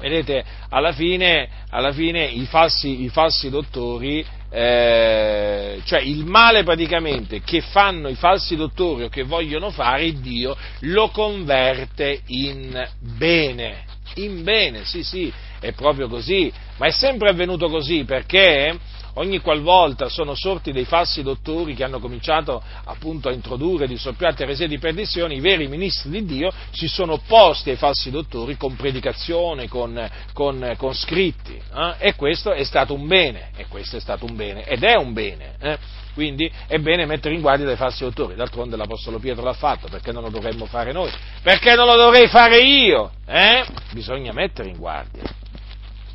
[0.00, 7.40] vedete, alla fine, alla fine i, falsi, i, falsi, dottori, eh, cioè il male praticamente
[7.42, 13.84] che fanno i falsi dottori o che vogliono fare, Dio lo converte in bene.
[14.16, 15.30] In bene, sì, sì,
[15.60, 18.78] è proprio così, ma è sempre avvenuto così perché
[19.16, 24.42] ogni qualvolta sono sorti dei falsi dottori che hanno cominciato appunto a introdurre di soppiatti
[24.42, 28.76] eresie di perdizione, i veri ministri di Dio si sono opposti ai falsi dottori con
[28.76, 31.94] predicazione, con, con, con scritti, eh?
[31.98, 35.12] e questo è stato un bene, e questo è stato un bene, ed è un
[35.12, 35.54] bene.
[35.60, 35.78] Eh?
[36.14, 40.12] Quindi è bene mettere in guardia dai falsi dottori, d'altronde l'Apostolo Pietro l'ha fatto, perché
[40.12, 41.10] non lo dovremmo fare noi?
[41.42, 43.10] Perché non lo dovrei fare io?
[43.26, 43.64] Eh?
[43.92, 45.22] Bisogna mettere in guardia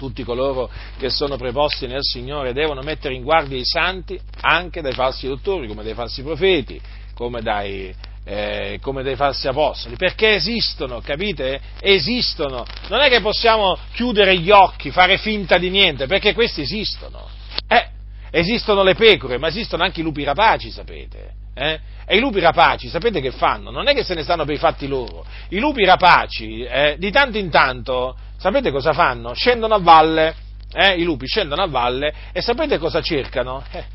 [0.02, 4.94] tutti coloro che sono preposti nel Signore devono mettere in guardia i santi anche dai
[4.94, 6.82] falsi dottori, come dai falsi profeti,
[7.14, 7.94] come dai,
[8.26, 11.62] eh, come dei falsi apostoli, perché esistono, capite?
[11.80, 12.66] Esistono.
[12.88, 17.30] Non è che possiamo chiudere gli occhi, fare finta di niente, perché questi esistono.
[17.68, 17.88] Eh,
[18.32, 21.34] esistono le pecore, ma esistono anche i lupi rapaci, sapete?
[21.54, 21.80] Eh?
[22.08, 23.70] E i lupi rapaci, sapete che fanno?
[23.70, 25.24] Non è che se ne stanno per i fatti loro.
[25.50, 29.36] I lupi rapaci, eh, di tanto in tanto, sapete cosa fanno?
[29.36, 30.34] Scendono a valle,
[30.74, 33.64] eh, i lupi scendono a valle e sapete cosa cercano?
[33.72, 33.86] Eh,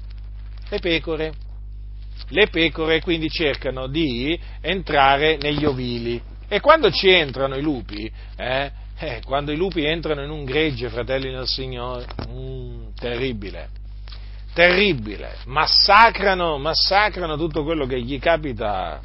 [0.69, 1.33] le pecore.
[2.29, 8.71] Le pecore quindi cercano di entrare negli ovili e quando ci entrano i lupi, eh,
[8.99, 13.69] eh, quando i lupi entrano in un gregge, fratelli del Signore, mm, terribile,
[14.55, 19.01] terribile, massacrano, massacrano tutto quello che gli capita,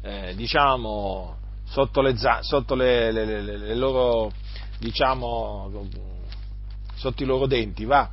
[0.00, 1.36] eh, diciamo,
[1.76, 4.32] sotto, le, sotto le, le, le, loro,
[4.78, 5.70] diciamo,
[6.94, 8.08] sotto i loro denti, va,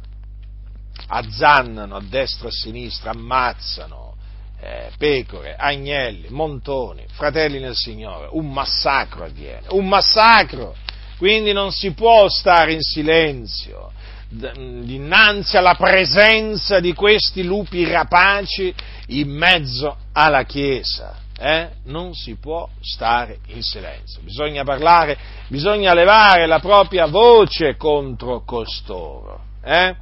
[1.07, 4.15] azzannano a destra e a sinistra, ammazzano,
[4.59, 10.75] eh, pecore, agnelli, montoni, fratelli nel Signore, un massacro avviene, un massacro,
[11.17, 13.93] quindi non si può stare in silenzio,
[14.27, 18.75] dinanzi alla presenza di questi lupi rapaci
[19.07, 21.22] in mezzo alla Chiesa.
[21.45, 21.69] Eh?
[21.83, 25.17] Non si può stare in silenzio, bisogna parlare,
[25.49, 29.41] bisogna levare la propria voce contro costoro.
[29.61, 29.93] Eh?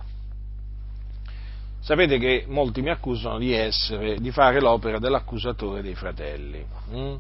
[1.80, 6.64] Sapete che molti mi accusano di essere, di fare l'opera dell'accusatore dei fratelli.
[6.94, 7.16] Mm?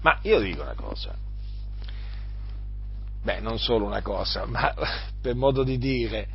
[0.00, 1.14] Ma io dico una cosa,
[3.22, 4.74] beh, non solo una cosa, ma
[5.22, 6.26] per modo di dire,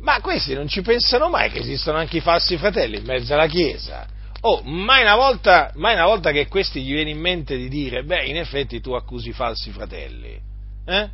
[0.00, 3.46] ma questi non ci pensano mai che esistono anche i falsi fratelli in mezzo alla
[3.46, 4.12] Chiesa.
[4.46, 8.04] Oh, mai una volta, mai una volta che questi gli viene in mente di dire,
[8.04, 10.38] beh, in effetti tu accusi falsi fratelli.
[10.84, 11.08] Eh?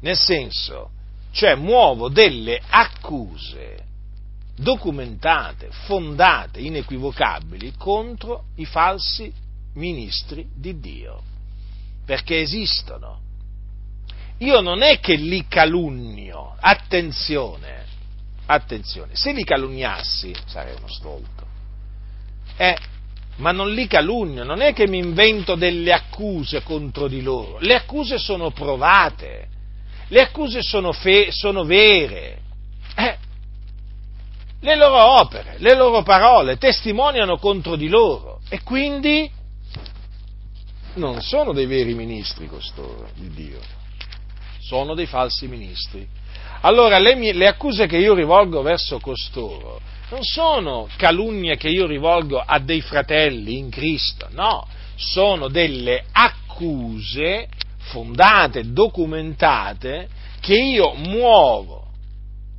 [0.00, 0.90] Nel senso,
[1.32, 3.82] cioè muovo delle accuse
[4.56, 9.32] documentate, fondate, inequivocabili contro i falsi
[9.74, 11.22] ministri di Dio
[12.04, 13.20] perché esistono.
[14.38, 17.84] Io non è che li calunnio, attenzione,
[18.46, 21.33] attenzione, se li calunniassi sarei uno stolto.
[22.56, 22.76] Eh,
[23.36, 27.74] ma non li calunnio, non è che mi invento delle accuse contro di loro, le
[27.74, 29.48] accuse sono provate,
[30.08, 32.38] le accuse sono, fe- sono vere.
[32.96, 33.16] Eh,
[34.60, 39.30] le loro opere, le loro parole testimoniano contro di loro e quindi
[40.94, 43.58] non sono dei veri ministri costoro di Dio,
[44.60, 46.06] sono dei falsi ministri.
[46.60, 49.80] Allora le, mie, le accuse che io rivolgo verso costoro
[50.14, 57.48] non sono calunnie che io rivolgo a dei fratelli in Cristo, no, sono delle accuse
[57.78, 60.08] fondate, documentate,
[60.38, 61.88] che io muovo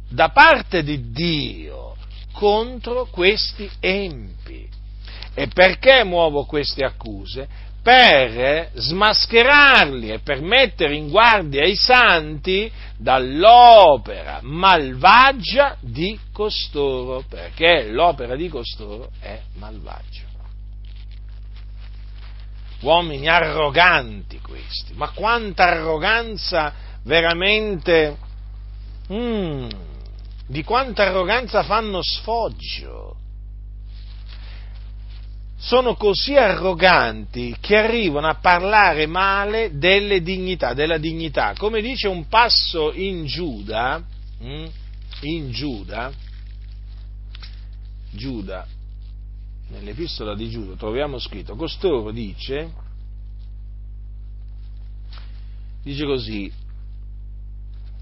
[0.09, 1.95] da parte di Dio
[2.33, 4.67] contro questi empi.
[5.33, 7.47] E perché muovo queste accuse?
[7.86, 18.36] Per smascherarli e per mettere in guardia i santi dall'opera malvagia di costoro, perché l'opera
[18.36, 20.23] di costoro è malvagia.
[22.79, 26.73] Uomini arroganti questi, ma quanta arroganza
[27.03, 28.17] veramente...
[29.13, 29.69] Mm,
[30.47, 33.17] di quanta arroganza fanno sfoggio
[35.57, 41.53] sono così arroganti che arrivano a parlare male delle dignità, della dignità.
[41.57, 44.03] Come dice un passo in Giuda,
[44.43, 44.65] mm,
[45.21, 46.11] in Giuda,
[48.11, 48.67] Giuda,
[49.69, 52.71] nell'epistola di Giuda troviamo scritto, costoro dice,
[55.83, 56.51] dice così,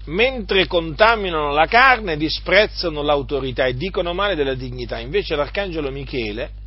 [0.06, 6.62] mentre contaminano la carne disprezzano l'autorità e dicono male della dignità, invece l'arcangelo Michele,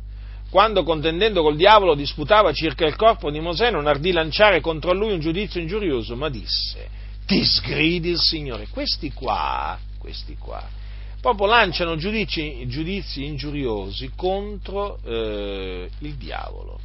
[0.50, 5.12] quando contendendo col diavolo disputava circa il corpo di Mosè, non ardì lanciare contro lui
[5.12, 6.88] un giudizio ingiurioso, ma disse,
[7.26, 8.68] ti sgridi il Signore.
[8.68, 10.66] Questi qua, questi qua,
[11.20, 16.80] proprio lanciano giudizi, giudizi ingiuriosi contro eh, il diavolo,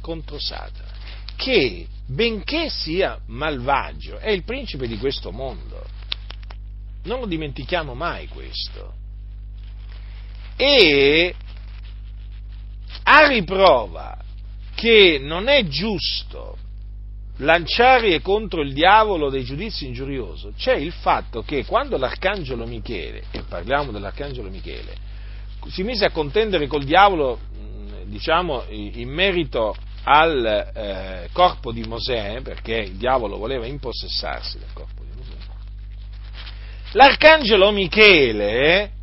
[0.00, 0.90] contro Satana,
[1.36, 5.86] che, benché sia malvagio, è il principe di questo mondo.
[7.04, 8.94] Non lo dimentichiamo mai questo.
[10.56, 11.32] E
[13.10, 14.18] a riprova
[14.74, 16.56] che non è giusto
[17.38, 23.42] lanciare contro il diavolo dei giudizi ingiuriosi, c'è il fatto che quando l'arcangelo Michele, e
[23.48, 24.94] parliamo dell'arcangelo Michele,
[25.68, 27.38] si mise a contendere col diavolo,
[28.04, 30.44] diciamo, in merito al
[30.74, 35.36] eh, corpo di Mosè, perché il diavolo voleva impossessarsi del corpo di Mosè,
[36.92, 38.96] l'arcangelo Michele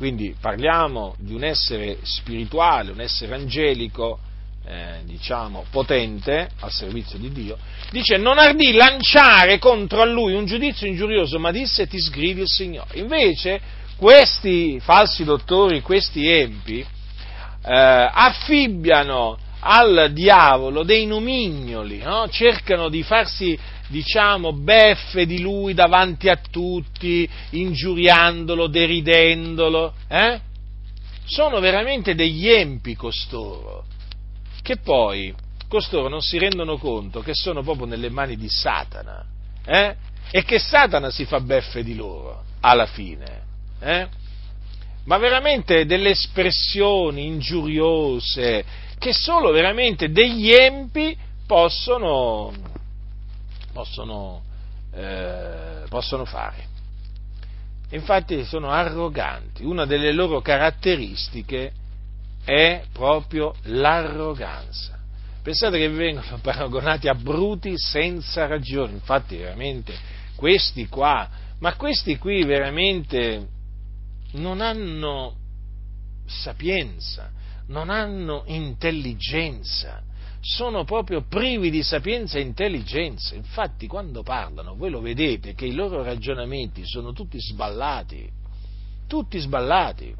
[0.00, 4.18] quindi parliamo di un essere spirituale, un essere angelico,
[4.64, 7.58] eh, diciamo, potente al servizio di Dio,
[7.90, 12.98] dice non ardì lanciare contro lui un giudizio ingiurioso, ma disse ti sgridi il Signore.
[12.98, 13.60] Invece
[13.98, 22.26] questi falsi dottori, questi empi, eh, affibbiano al diavolo dei nomignoli, no?
[22.30, 23.58] cercano di farsi,
[23.90, 29.94] diciamo, beffe di lui davanti a tutti, ingiuriandolo, deridendolo.
[30.08, 30.40] Eh?
[31.24, 33.84] Sono veramente degli empi costoro,
[34.62, 35.34] che poi
[35.68, 39.24] costoro non si rendono conto che sono proprio nelle mani di Satana
[39.64, 39.94] eh?
[40.32, 43.42] e che Satana si fa beffe di loro alla fine.
[43.80, 44.08] Eh?
[45.04, 48.64] Ma veramente delle espressioni ingiuriose
[48.98, 51.16] che solo veramente degli empi
[51.46, 52.52] possono,
[53.72, 54.42] possono,
[54.92, 56.68] eh, possono fare.
[57.90, 61.72] Infatti sono arroganti, una delle loro caratteristiche
[62.44, 64.98] è proprio l'arroganza.
[65.42, 69.94] Pensate che vengono paragonati a bruti senza ragione, infatti veramente
[70.36, 73.46] questi qua, ma questi qui veramente
[74.32, 75.36] non hanno
[76.26, 77.30] sapienza,
[77.66, 80.02] non hanno intelligenza,
[80.40, 83.34] sono proprio privi di sapienza e intelligenza.
[83.34, 88.28] Infatti quando parlano, voi lo vedete che i loro ragionamenti sono tutti sballati,
[89.06, 90.14] tutti sballati.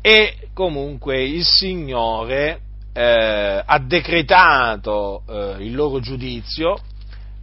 [0.00, 2.60] E comunque il Signore
[2.92, 6.78] eh, ha decretato eh, il loro giudizio,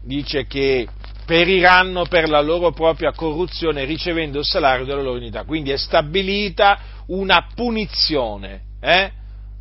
[0.03, 0.87] dice che
[1.25, 5.43] periranno per la loro propria corruzione ricevendo il salario della loro unità.
[5.43, 9.11] Quindi è stabilita una punizione, eh,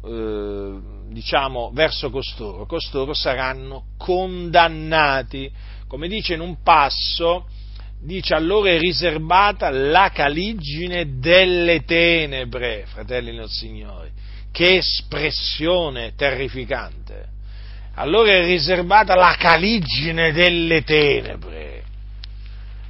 [0.07, 0.79] eh,
[1.09, 2.67] diciamo, verso costoro.
[2.67, 5.51] Costoro saranno condannati.
[5.87, 7.47] Come dice in un passo,
[8.01, 14.13] dice a loro è riservata la caligine delle tenebre, fratelli del Signore.
[14.51, 17.33] Che espressione terrificante.
[17.95, 21.83] A loro è riservata la caligine delle tenebre.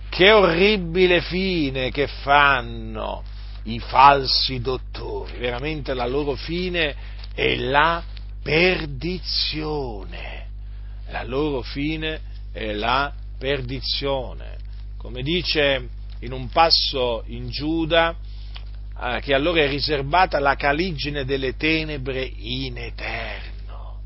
[0.08, 3.22] Che orribile fine che fanno
[3.64, 5.38] i falsi dottori.
[5.38, 6.94] Veramente la loro fine
[7.34, 8.02] è la
[8.42, 10.46] perdizione.
[11.08, 12.20] La loro fine
[12.52, 14.54] è la perdizione
[15.04, 15.86] come dice
[16.20, 18.16] in un passo in Giuda,
[18.98, 24.00] eh, che allora è riservata la caligine delle tenebre in eterno.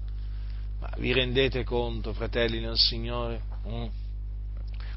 [0.81, 3.41] Ma vi rendete conto, fratelli nel Signore?
[3.69, 3.85] Mm?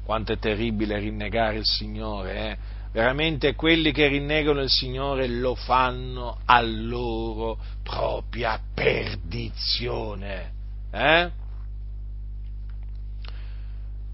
[0.02, 2.58] Quanto è terribile rinnegare il Signore, eh?
[2.92, 10.52] Veramente quelli che rinnegano il Signore lo fanno a loro propria perdizione.
[10.92, 11.30] Eh?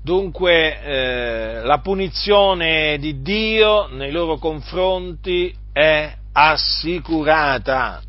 [0.01, 8.01] Dunque eh, la punizione di Dio nei loro confronti è assicurata.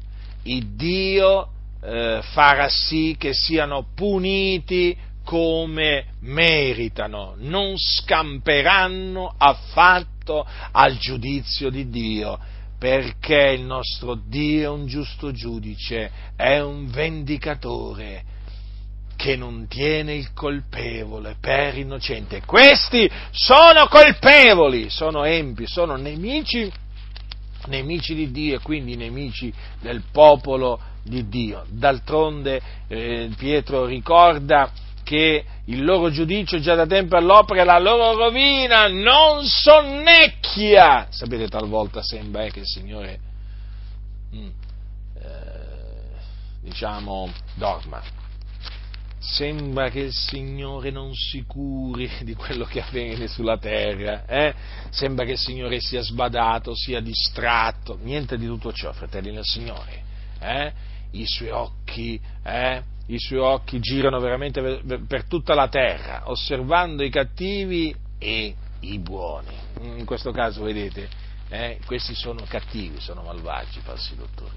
[0.44, 1.50] Il Dio
[1.82, 4.96] eh, farà sì che siano puniti
[5.26, 10.19] come meritano, non scamperanno affatto
[10.72, 12.40] al giudizio di Dio,
[12.78, 18.24] perché il nostro Dio è un giusto giudice, è un vendicatore
[19.20, 22.42] che non tiene il colpevole per innocente.
[22.46, 26.72] Questi sono colpevoli, sono empi, sono nemici,
[27.68, 31.66] nemici di Dio e quindi nemici del popolo di Dio.
[31.68, 34.72] D'altronde eh, Pietro ricorda
[35.10, 41.08] che il loro giudizio già da tempo all'opera e la loro rovina non sonnecchia.
[41.10, 43.20] Sapete, talvolta sembra eh, che il Signore,
[44.36, 44.50] mm,
[45.16, 48.00] eh, diciamo, dorma
[49.20, 54.54] sembra che il Signore non si curi di quello che avviene sulla terra, eh?
[54.92, 60.04] sembra che il Signore sia sbadato, sia distratto, niente di tutto ciò, fratelli del Signore.
[60.40, 60.72] Eh?
[61.12, 62.98] I, suoi occhi, eh?
[63.10, 64.62] I suoi occhi girano veramente
[65.08, 69.56] per tutta la terra, osservando i cattivi e i buoni.
[69.82, 71.10] In questo caso, vedete,
[71.50, 71.80] eh?
[71.86, 74.56] questi sono cattivi, sono malvagi, falsi dottori.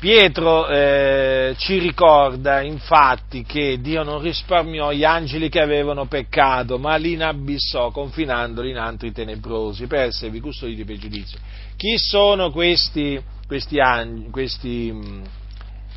[0.00, 6.94] Pietro eh, ci ricorda infatti che Dio non risparmiò gli angeli che avevano peccato, ma
[6.94, 11.38] li inabissò confinandoli in antri tenebrosi per esservi custoditi per giudizio.
[11.76, 13.78] Chi sono questi, questi,
[14.30, 15.22] questi, mm,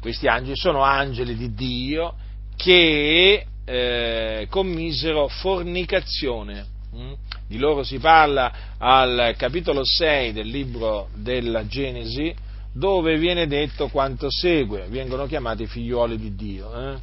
[0.01, 0.57] questi angeli?
[0.57, 2.15] Sono angeli di Dio
[2.57, 6.65] che eh, commisero fornicazione.
[6.93, 7.13] Mm?
[7.47, 12.33] Di loro si parla al capitolo 6 del libro della Genesi,
[12.73, 16.73] dove viene detto quanto segue, vengono chiamati figliuoli di Dio.
[16.73, 16.97] Eh?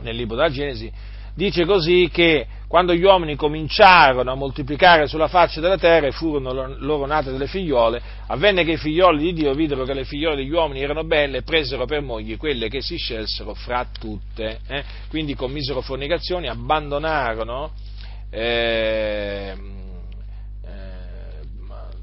[0.00, 0.90] Nel libro della Genesi
[1.34, 6.74] dice così che quando gli uomini cominciarono a moltiplicare sulla faccia della terra e furono
[6.76, 10.50] loro nate delle figliole, avvenne che i figlioli di Dio videro che le figliole degli
[10.50, 14.58] uomini erano belle e presero per mogli quelle che si scelsero fra tutte.
[14.66, 14.82] Eh?
[15.08, 17.70] Quindi commisero fornicazioni, abbandonarono
[18.28, 19.54] eh,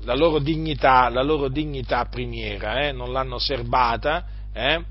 [0.04, 4.82] la loro dignità, la loro dignità primiera, eh, non l'hanno serbata, eh,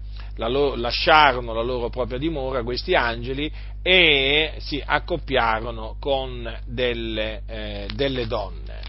[0.40, 7.88] la loro, lasciarono la loro propria dimora questi angeli e si accoppiarono con delle, eh,
[7.94, 8.80] delle donne.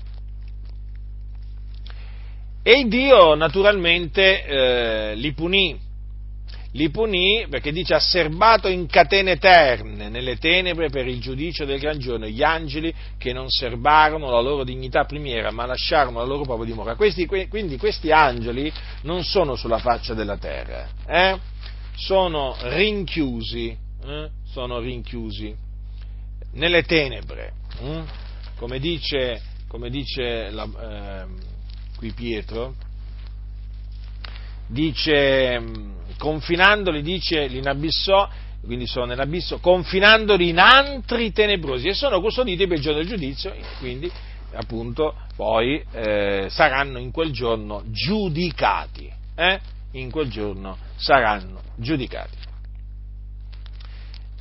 [2.63, 5.77] E Dio naturalmente eh, li punì,
[6.73, 11.79] li punì perché dice ha serbato in catene eterne nelle tenebre per il giudizio del
[11.79, 16.43] gran giorno gli angeli che non serbarono la loro dignità primiera ma lasciarono la loro
[16.43, 16.95] propria dimora.
[16.95, 18.71] Questi, quindi questi angeli
[19.03, 21.37] non sono sulla faccia della terra, eh?
[21.95, 24.29] sono rinchiusi, eh?
[24.45, 25.53] sono rinchiusi
[26.53, 28.01] nelle tenebre, hm?
[28.57, 31.25] come dice, come dice la, eh,
[31.97, 32.75] qui Pietro,
[34.67, 35.59] dice,
[36.21, 38.29] confinandoli, dice, li inabissò,
[38.63, 43.51] quindi sono nell'abisso, confinandoli in antri tenebrosi e sono custoditi per il giorno del giudizio,
[43.79, 44.11] quindi
[44.53, 49.59] appunto poi eh, saranno in quel giorno giudicati, eh?
[49.93, 52.37] in quel giorno saranno giudicati.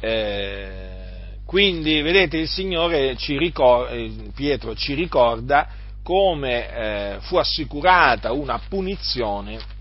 [0.00, 5.66] Eh, quindi vedete il Signore ci ricorda, eh, Pietro ci ricorda
[6.02, 9.78] come eh, fu assicurata una punizione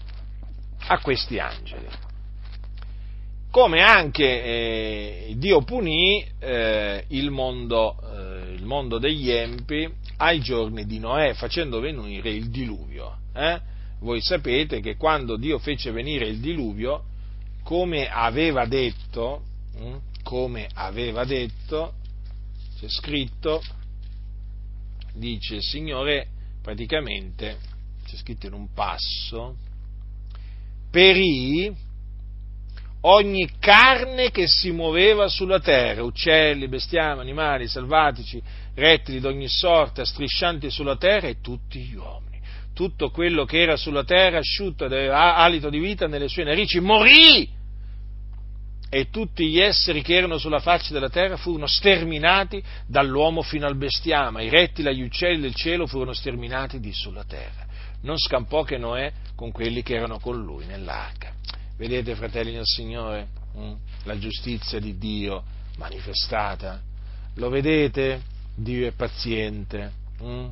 [0.92, 1.88] a questi angeli.
[3.52, 9.88] Come anche eh, Dio punì eh, il, mondo, eh, il, mondo, degli empi
[10.18, 13.18] ai giorni di Noè, facendo venire il diluvio.
[13.34, 13.60] Eh.
[14.00, 17.04] Voi sapete che quando Dio fece venire il diluvio,
[17.64, 19.44] come aveva detto,
[19.78, 21.94] hm, come aveva detto,
[22.80, 23.62] c'è scritto,
[25.14, 26.28] dice il Signore
[26.62, 27.58] praticamente,
[28.06, 29.56] c'è scritto in un passo,
[30.92, 31.74] perì
[33.02, 38.42] ogni carne che si muoveva sulla terra, uccelli, bestiame, animali, selvatici,
[38.76, 42.40] rettili d'ogni sorta, striscianti sulla terra e tutti gli uomini.
[42.74, 46.80] Tutto quello che era sulla terra asciutto ed aveva alito di vita nelle sue narici
[46.80, 47.58] morì
[48.92, 53.76] e tutti gli esseri che erano sulla faccia della terra furono sterminati dall'uomo fino al
[53.76, 57.68] bestiame, i rettili e gli uccelli del cielo furono sterminati di sulla terra.
[58.02, 61.34] Non scampò che Noè con quelli che erano con lui nell'arca.
[61.78, 63.74] Vedete, fratelli del Signore, hm?
[64.04, 65.44] la giustizia di Dio
[65.78, 66.82] manifestata?
[67.36, 68.22] Lo vedete?
[68.56, 69.92] Dio è paziente.
[70.20, 70.50] Hm?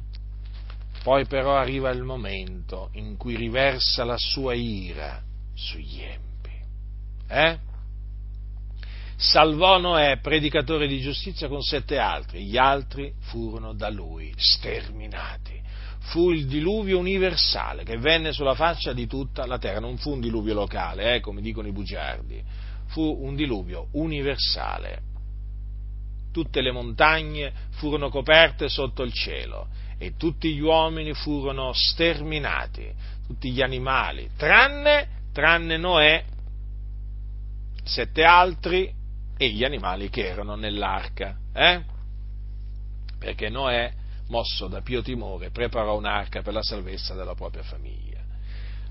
[1.04, 5.22] Poi però arriva il momento in cui riversa la sua ira
[5.54, 6.52] sugli empi.
[7.28, 7.66] Eh?
[9.18, 15.57] salvò Noè, predicatore di giustizia, con sette altri, gli altri furono da lui sterminati.
[16.08, 20.22] Fu il diluvio universale che venne sulla faccia di tutta la terra, non fu un
[20.22, 22.41] diluvio locale, eh, come dicono i bugiardi,
[22.88, 25.01] fu un diluvio universale.
[26.32, 32.89] Tutte le montagne furono coperte sotto il cielo e tutti gli uomini furono sterminati,
[33.26, 36.24] tutti gli animali, tranne, tranne Noè,
[37.84, 38.93] sette altri
[39.38, 41.36] e gli animali che erano nell'arca.
[41.53, 41.82] Eh?
[43.20, 43.91] Perché Noè,
[44.28, 48.17] mosso da pio timore, preparò un'arca per la salvezza della propria famiglia.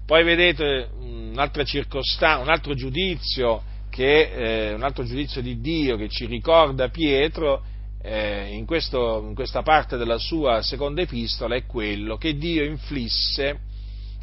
[0.04, 6.08] Poi vedete un'altra circostanza, un altro giudizio, che, eh, un altro giudizio di Dio che
[6.08, 7.62] ci ricorda Pietro
[8.02, 13.58] eh, in, questo, in questa parte della sua seconda epistola è quello che Dio inflisse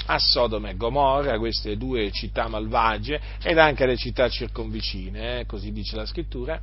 [0.05, 5.72] a Sodoma e Gomorra, queste due città malvagie, ed anche alle città circonvicine, eh, così
[5.72, 6.61] dice la scrittura,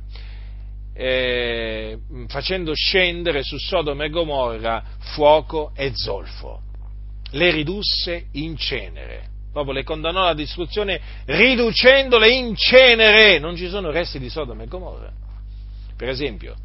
[1.01, 1.97] eh,
[2.27, 6.61] facendo scendere su Sodoma e Gomorra fuoco e zolfo.
[7.31, 13.39] Le ridusse in cenere, proprio le condannò alla distruzione riducendole in cenere.
[13.39, 15.11] Non ci sono resti di Sodoma e Gomorra.
[15.97, 16.55] Per esempio,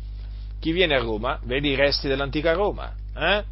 [0.61, 2.93] chi viene a Roma vede i resti dell'antica Roma.
[3.16, 3.45] Eh?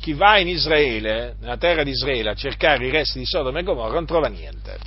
[0.00, 3.62] chi va in Israele, nella terra di Israele, a cercare i resti di Sodoma e
[3.62, 4.78] Gomorra non trova niente.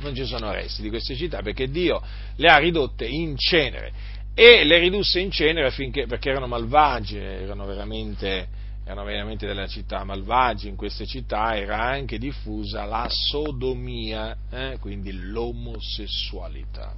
[0.00, 2.02] Non ci sono resti di queste città perché Dio
[2.36, 7.64] le ha ridotte in cenere e le ridusse in cenere affinché, perché erano malvagie, erano
[7.64, 8.46] veramente,
[8.84, 10.68] erano veramente delle città malvagie.
[10.68, 16.94] In queste città era anche diffusa la sodomia, eh, quindi l'omosessualità.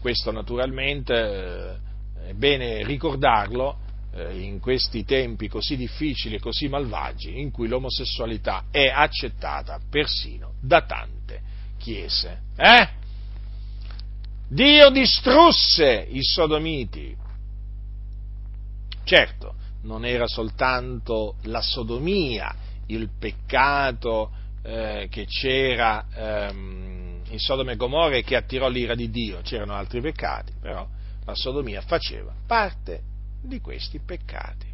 [0.00, 3.78] Questo naturalmente eh, è bene ricordarlo
[4.12, 10.54] eh, in questi tempi così difficili e così malvagi in cui l'omosessualità è accettata persino
[10.60, 11.40] da tante
[11.78, 12.40] chiese.
[12.56, 12.97] Eh?
[14.48, 17.14] Dio distrusse i sodomiti.
[19.04, 22.54] Certo, non era soltanto la sodomia
[22.86, 24.30] il peccato
[24.62, 30.00] eh, che c'era ehm, in Sodoma e Gomorra che attirò l'ira di Dio, c'erano altri
[30.00, 30.86] peccati, però
[31.24, 33.02] la sodomia faceva parte
[33.42, 34.67] di questi peccati.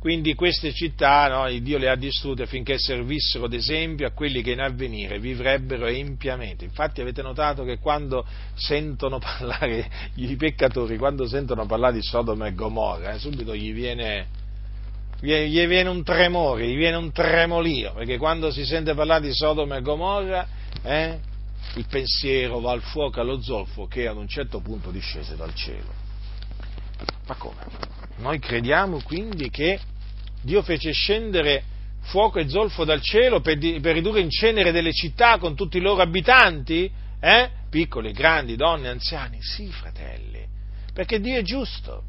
[0.00, 4.60] Quindi queste città no, Dio le ha distrutte affinché servissero d'esempio a quelli che in
[4.60, 6.64] avvenire vivrebbero empiamente.
[6.64, 8.24] Infatti avete notato che quando
[8.54, 14.26] sentono parlare i peccatori, quando sentono parlare di Sodoma e Gomorra, eh, subito gli viene,
[15.20, 19.76] gli viene un tremore, gli viene un tremolio, perché quando si sente parlare di Sodoma
[19.76, 20.48] e Gomorra,
[20.82, 21.18] eh,
[21.74, 25.92] il pensiero va al fuoco allo zolfo che ad un certo punto discese dal cielo.
[27.26, 27.98] Ma come?
[28.16, 29.78] Noi crediamo quindi che
[30.42, 31.62] Dio fece scendere
[32.02, 35.76] fuoco e zolfo dal cielo per, di, per ridurre in cenere delle città con tutti
[35.76, 36.90] i loro abitanti?
[37.20, 37.50] Eh?
[37.68, 39.38] Piccoli, grandi, donne, anziani?
[39.40, 40.44] Sì, fratelli,
[40.92, 42.04] perché Dio è giusto.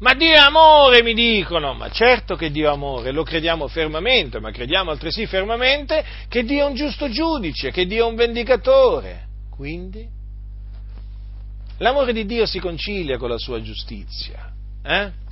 [0.00, 1.74] Ma Dio è amore, mi dicono.
[1.74, 6.66] Ma certo che Dio è amore, lo crediamo fermamente, ma crediamo altresì fermamente che Dio
[6.66, 9.28] è un giusto giudice, che Dio è un vendicatore.
[9.50, 10.08] Quindi,
[11.78, 14.50] l'amore di Dio si concilia con la sua giustizia.
[14.82, 15.28] Eh?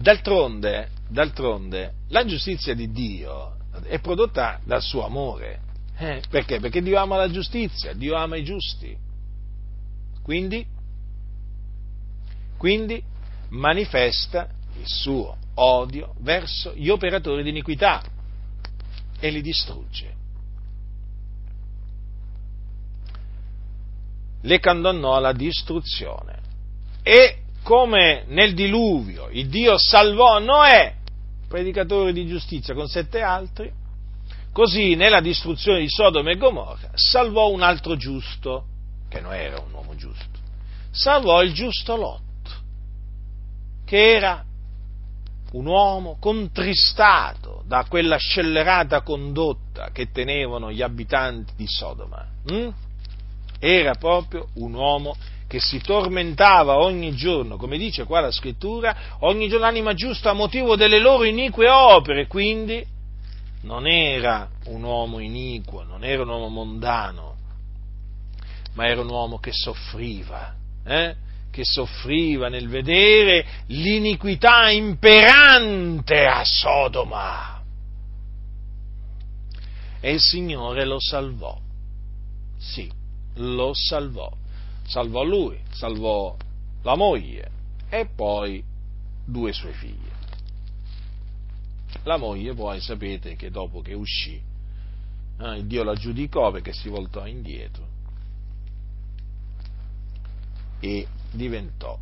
[0.00, 5.60] D'altronde, d'altronde, la giustizia di Dio è prodotta dal suo amore.
[5.94, 6.58] Eh, perché?
[6.58, 8.96] Perché Dio ama la giustizia, Dio ama i giusti.
[10.22, 10.66] Quindi,
[12.56, 13.02] quindi
[13.50, 14.48] manifesta
[14.78, 18.02] il suo odio verso gli operatori di iniquità
[19.18, 20.14] e li distrugge.
[24.40, 26.38] Le condannò alla distruzione.
[27.02, 30.92] E come nel diluvio il Dio salvò Noè,
[31.46, 33.70] predicatore di giustizia, con sette altri,
[34.52, 38.64] così nella distruzione di Sodoma e Gomorra salvò un altro giusto,
[39.08, 40.40] che non era un uomo giusto,
[40.90, 42.60] salvò il giusto Lot,
[43.84, 44.44] che era
[45.52, 52.26] un uomo contristato da quella scellerata condotta che tenevano gli abitanti di Sodoma.
[52.48, 52.68] Hm?
[53.60, 55.14] Era proprio un uomo
[55.50, 60.32] che si tormentava ogni giorno, come dice qua la scrittura, ogni giorno l'anima giusta a
[60.32, 62.86] motivo delle loro inique opere, quindi
[63.62, 67.34] non era un uomo iniquo, non era un uomo mondano,
[68.74, 71.16] ma era un uomo che soffriva, eh?
[71.50, 77.60] che soffriva nel vedere l'iniquità imperante a Sodoma.
[79.98, 81.58] E il Signore lo salvò,
[82.56, 82.88] sì,
[83.34, 84.38] lo salvò
[84.90, 86.36] salvò lui, salvò
[86.82, 87.48] la moglie
[87.88, 88.62] e poi
[89.24, 90.18] due sue figlie.
[92.02, 94.40] La moglie poi sapete che dopo che uscì,
[95.38, 97.86] eh, Dio la giudicò perché si voltò indietro
[100.80, 101.96] e diventò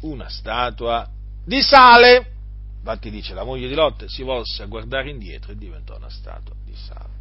[0.00, 1.08] una statua
[1.44, 2.32] di sale.
[2.78, 6.54] Infatti dice la moglie di Lotte si volse a guardare indietro e diventò una statua
[6.64, 7.16] di sale.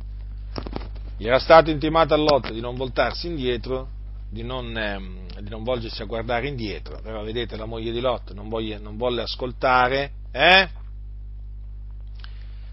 [1.18, 3.96] Gli era stato intimato a Lotte di non voltarsi indietro
[4.30, 8.34] di non, eh, di non, volgersi a guardare indietro, però vedete la moglie di Lot
[8.34, 10.70] non, voglia, non volle ascoltare, eh?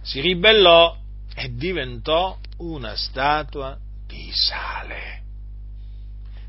[0.02, 0.96] si ribellò
[1.34, 5.22] e diventò una statua di sale.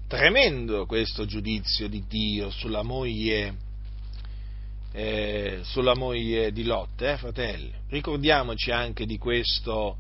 [0.08, 3.56] Tremendo questo giudizio di Dio sulla moglie,
[4.92, 7.74] eh, sulla moglie di Lot, eh, fratelli.
[7.90, 9.98] Ricordiamoci anche di questo,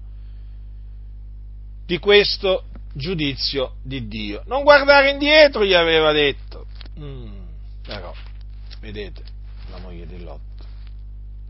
[1.86, 2.66] di questo
[2.96, 4.42] giudizio di Dio.
[4.46, 6.66] Non guardare indietro, gli aveva detto.
[6.98, 7.44] Mm,
[7.84, 8.14] però,
[8.80, 9.22] vedete,
[9.70, 10.40] la moglie di Lot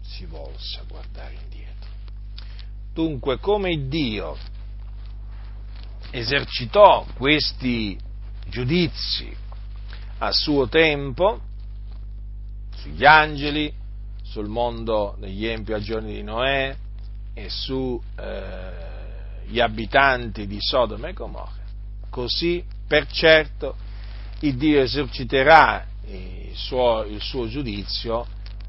[0.01, 1.89] si volse a guardare indietro.
[2.93, 4.35] Dunque, come Dio
[6.09, 7.97] esercitò questi
[8.47, 9.35] giudizi
[10.19, 11.41] a suo tempo
[12.75, 13.71] sugli angeli,
[14.23, 16.75] sul mondo degli empi al giorno di Noè
[17.33, 18.94] e su eh,
[19.47, 21.63] gli abitanti di Sodoma e Gomorra,
[22.09, 23.75] così per certo
[24.41, 28.25] il Dio eserciterà il suo, il suo giudizio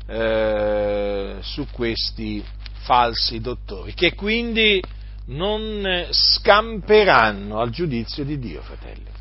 [0.06, 2.42] eh, su questi
[2.80, 4.82] falsi dottori, che quindi
[5.26, 9.15] non scamperanno al giudizio di Dio, fratelli.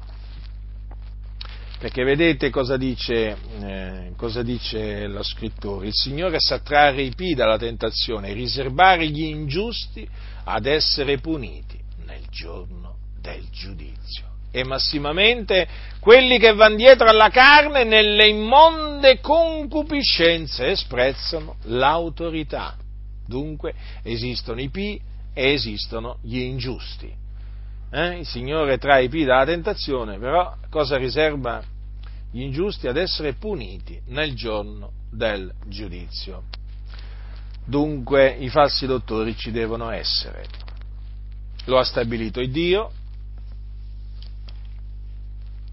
[1.78, 5.88] Perché vedete cosa dice, eh, cosa dice lo scrittore?
[5.88, 10.07] Il Signore sa trarre i pi dalla tentazione e riservare gli ingiusti
[10.45, 14.23] ad essere puniti nel giorno del giudizio.
[14.51, 15.67] E massimamente
[15.99, 22.78] quelli che vanno dietro alla carne nelle immonde concupiscenze e sprezzano l'autorità.
[23.28, 24.99] Dunque esistono i pi
[25.34, 27.23] e esistono gli ingiusti.
[27.95, 28.19] Eh?
[28.19, 31.63] Il Signore trae i pi dalla tentazione, però cosa riserva
[32.29, 36.43] gli ingiusti ad essere puniti nel giorno del giudizio.
[37.65, 40.45] Dunque i falsi dottori ci devono essere.
[41.67, 42.91] Lo ha stabilito il Dio.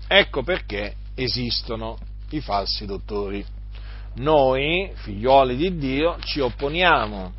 [0.07, 1.99] Ecco perché esistono
[2.31, 3.45] i falsi dottori.
[4.15, 7.33] noi, figlioli di Dio, ci opponiamo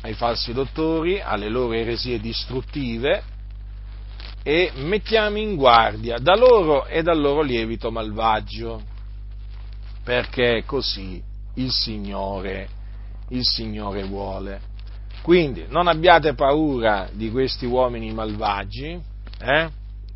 [0.00, 3.34] ai falsi dottori, alle loro eresie distruttive
[4.48, 8.80] e mettiamo in guardia da loro e dal loro lievito malvagio,
[10.04, 11.20] perché così
[11.54, 12.68] il Signore,
[13.30, 14.60] il Signore vuole.
[15.22, 18.96] Quindi non abbiate paura di questi uomini malvagi,
[19.40, 19.68] eh?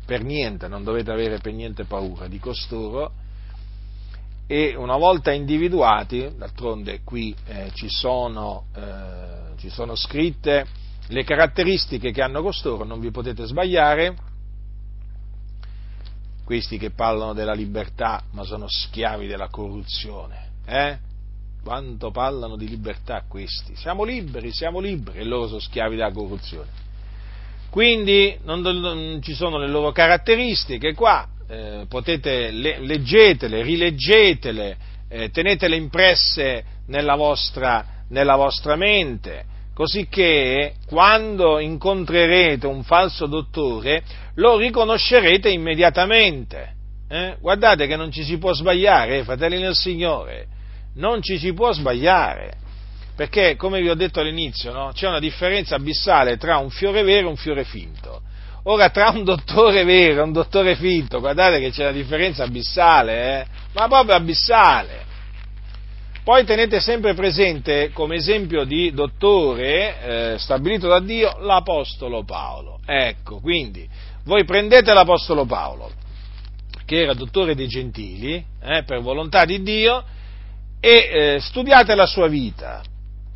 [0.05, 3.11] per niente, non dovete avere per niente paura di costoro,
[4.47, 12.11] e una volta individuati, d'altronde qui eh, ci, sono, eh, ci sono scritte le caratteristiche
[12.11, 14.15] che hanno costoro, non vi potete sbagliare,
[16.43, 20.97] questi che parlano della libertà ma sono schiavi della corruzione, eh?
[21.63, 23.75] Quanto parlano di libertà questi?
[23.75, 26.67] Siamo liberi, siamo liberi e loro sono schiavi della corruzione.
[27.69, 34.77] Quindi non, non ci sono le loro caratteristiche qua, eh, potete, le, leggetele, rileggetele,
[35.07, 44.03] eh, tenetele impresse nella vostra, nella vostra mente, così che quando incontrerete un falso dottore
[44.35, 46.75] lo riconoscerete immediatamente.
[47.09, 47.35] Eh?
[47.39, 50.47] Guardate che non ci si può sbagliare, eh, fratelli nel Signore,
[50.95, 52.53] non ci si può sbagliare,
[53.15, 54.91] perché come vi ho detto all'inizio no?
[54.93, 58.21] c'è una differenza abissale tra un fiore vero e un fiore finto.
[58.63, 63.41] Ora, tra un dottore vero e un dottore finto, guardate che c'è una differenza abissale,
[63.41, 63.45] eh?
[63.73, 65.09] ma proprio abissale.
[66.23, 72.79] Poi tenete sempre presente come esempio di dottore eh, stabilito da Dio l'Apostolo Paolo.
[72.85, 73.89] Ecco, quindi
[74.25, 75.91] voi prendete l'Apostolo Paolo,
[76.85, 80.03] che era dottore dei gentili, eh, per volontà di Dio,
[80.79, 82.83] e eh, studiate la sua vita,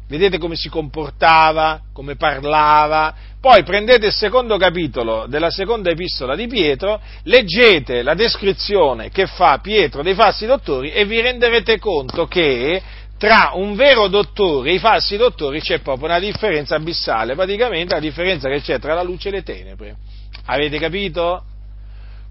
[0.07, 6.47] vedete come si comportava, come parlava, poi prendete il secondo capitolo della seconda epistola di
[6.47, 12.81] Pietro, leggete la descrizione che fa Pietro dei falsi dottori e vi renderete conto che
[13.17, 17.99] tra un vero dottore e i falsi dottori c'è proprio una differenza abissale, praticamente la
[17.99, 19.95] differenza che c'è tra la luce e le tenebre.
[20.45, 21.43] Avete capito?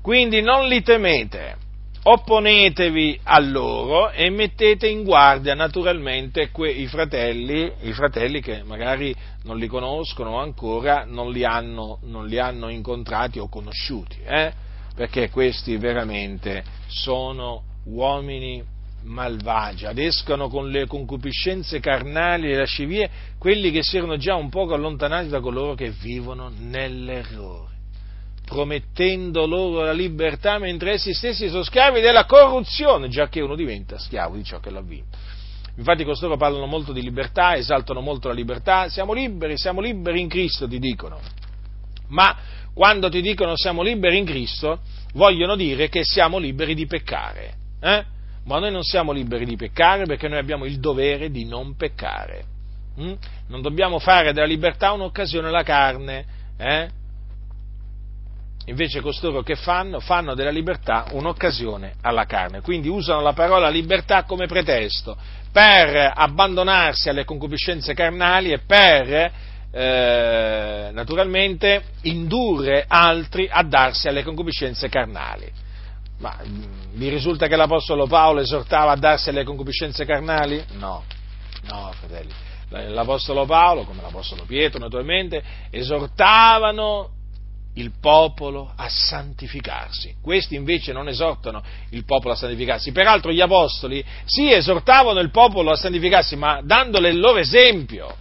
[0.03, 1.63] Quindi non li temete
[2.07, 9.15] opponetevi a loro e mettete in guardia naturalmente que- i, fratelli, i fratelli, che magari
[9.45, 14.53] non li conoscono ancora non li hanno, non li hanno incontrati o conosciuti, eh?
[14.95, 18.63] perché questi veramente sono uomini
[19.05, 24.75] malvagi, adescano con le concupiscenze carnali e lascivie quelli che si erano già un poco
[24.75, 27.74] allontanati da coloro che vivono nell'errore
[28.45, 33.99] promettendo loro la libertà mentre essi stessi sono schiavi della corruzione, già che uno diventa
[33.99, 35.17] schiavo di ciò che l'ha vinto.
[35.77, 40.29] Infatti costoro parlano molto di libertà, esaltano molto la libertà, siamo liberi, siamo liberi in
[40.29, 41.19] Cristo, ti dicono.
[42.09, 42.37] Ma
[42.73, 44.81] quando ti dicono siamo liberi in Cristo,
[45.15, 47.55] vogliono dire che siamo liberi di peccare.
[47.81, 48.05] Eh?
[48.45, 52.45] Ma noi non siamo liberi di peccare perché noi abbiamo il dovere di non peccare.
[53.01, 53.13] Mm?
[53.49, 56.25] Non dobbiamo fare della libertà un'occasione alla carne.
[56.57, 56.89] Eh?
[58.67, 60.01] Invece costoro che fanno?
[60.01, 65.17] Fanno della libertà un'occasione alla carne, quindi usano la parola libertà come pretesto
[65.53, 69.33] per abbandonarsi alle concupiscenze carnali e per
[69.71, 75.51] eh, naturalmente indurre altri a darsi alle concupiscenze carnali.
[76.19, 76.63] Ma mm,
[76.93, 80.65] vi risulta che l'Apostolo Paolo esortava a darsi alle concupiscenze carnali?
[80.79, 81.05] No,
[81.69, 82.33] no, fratelli.
[82.69, 87.11] L'Apostolo Paolo, come l'Apostolo Pietro naturalmente, esortavano
[87.75, 90.17] il popolo a santificarsi.
[90.23, 92.93] Questi invece non esortano il popolo a santificarsi.
[92.93, 98.17] Peraltro gli apostoli sì esortavano il popolo a santificarsi, ma dandole il loro esempio.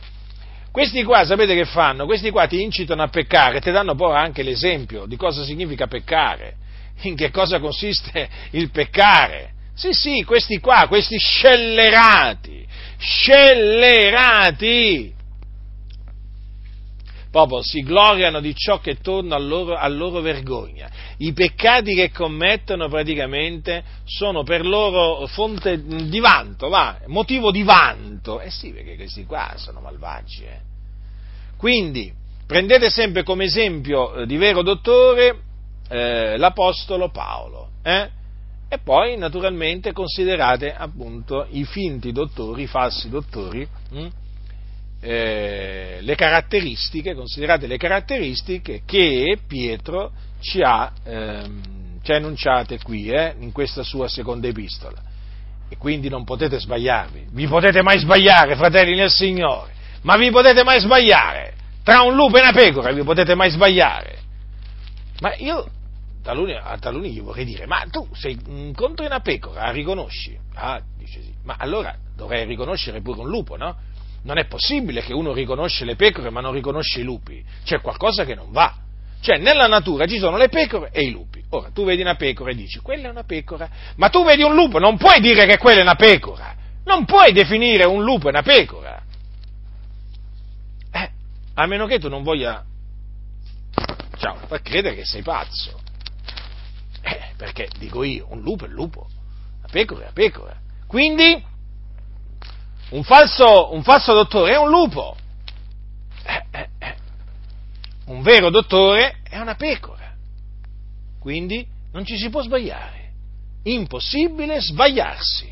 [0.71, 2.05] Questi qua, sapete che fanno?
[2.05, 5.85] Questi qua ti incitano a peccare e ti danno poi anche l'esempio di cosa significa
[5.85, 6.55] peccare,
[7.01, 9.51] in che cosa consiste il peccare.
[9.75, 12.65] Sì, sì, questi qua, questi scellerati,
[12.97, 14.41] scellerati,
[17.33, 20.87] proprio si gloriano di ciò che torna a loro, a loro vergogna.
[21.17, 28.39] I peccati che commettono praticamente sono per loro fonte di vanto, va, motivo di vanto.
[28.39, 30.43] Eh sì, perché questi qua sono malvagi.
[30.43, 30.59] Eh.
[31.57, 32.13] Quindi,
[32.45, 35.35] prendete sempre come esempio eh, di vero dottore
[35.89, 37.69] eh, l'Apostolo Paolo.
[37.81, 38.09] Eh?
[38.69, 44.07] E poi, naturalmente, considerate appunto i finti dottori, i falsi dottori, hm?
[45.03, 53.09] Eh, le caratteristiche, considerate le caratteristiche che Pietro ci ha, ehm, ci ha enunciate qui,
[53.09, 55.01] eh, in questa sua seconda epistola.
[55.67, 57.27] E quindi non potete sbagliarvi.
[57.31, 59.73] Vi potete mai sbagliare, fratelli nel Signore?
[60.03, 61.53] Ma vi potete mai sbagliare?
[61.83, 64.19] Tra un lupo e una pecora vi potete mai sbagliare?
[65.19, 65.67] Ma io
[66.21, 70.37] taluni, a taluni gli vorrei dire, ma tu se incontri una pecora, la riconosci?
[70.53, 73.75] Ah, dice sì, ma allora dovrei riconoscere pure un lupo, no?
[74.23, 78.25] Non è possibile che uno riconosce le pecore ma non riconosce i lupi, c'è qualcosa
[78.25, 78.75] che non va.
[79.21, 81.41] Cioè, nella natura ci sono le pecore e i lupi.
[81.49, 84.53] Ora, tu vedi una pecora e dici, quella è una pecora, ma tu vedi un
[84.53, 88.41] lupo, non puoi dire che quella è una pecora, non puoi definire un lupo una
[88.41, 89.01] pecora.
[90.91, 91.09] Eh,
[91.53, 92.65] a meno che tu non voglia,
[94.17, 95.79] ciao, far credere che sei pazzo.
[97.01, 99.07] Eh, perché dico io, un lupo è un lupo,
[99.61, 100.57] la pecora è la pecora.
[100.87, 101.41] Quindi,
[102.93, 105.15] un falso, un falso dottore è un lupo.
[106.23, 106.95] Eh, eh, eh
[108.05, 110.13] un vero dottore è una pecora.
[111.19, 113.11] Quindi non ci si può sbagliare.
[113.63, 115.51] Impossibile sbagliarsi.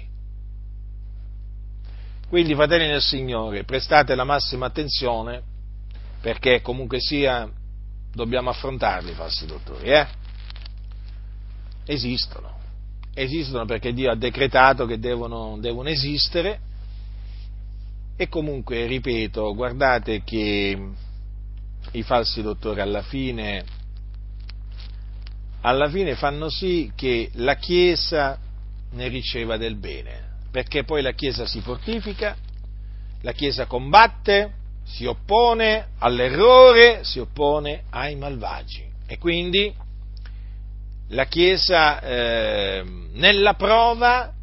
[2.27, 5.41] Quindi, fratelli del Signore, prestate la massima attenzione
[6.21, 7.49] perché comunque sia
[8.13, 10.07] dobbiamo affrontarli i falsi dottori, eh?
[11.85, 12.59] Esistono.
[13.13, 16.69] Esistono perché Dio ha decretato che devono, devono esistere
[18.15, 20.77] e comunque, ripeto, guardate che
[21.91, 23.63] i falsi dottori alla fine,
[25.61, 28.37] alla fine fanno sì che la Chiesa
[28.91, 32.35] ne riceva del bene, perché poi la Chiesa si fortifica,
[33.21, 34.53] la Chiesa combatte,
[34.83, 38.89] si oppone all'errore, si oppone ai malvagi.
[39.07, 39.73] E quindi
[41.09, 42.83] la Chiesa eh,
[43.13, 44.33] nella prova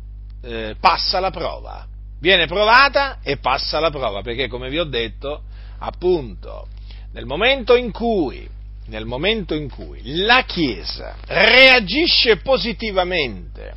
[0.41, 1.87] eh, passa la prova,
[2.21, 5.43] viene provata e passa la prova, perché come vi ho detto,
[5.79, 6.69] appunto,
[7.13, 8.49] nel momento in cui,
[8.87, 13.73] nel momento in cui la Chiesa reagisce positivamente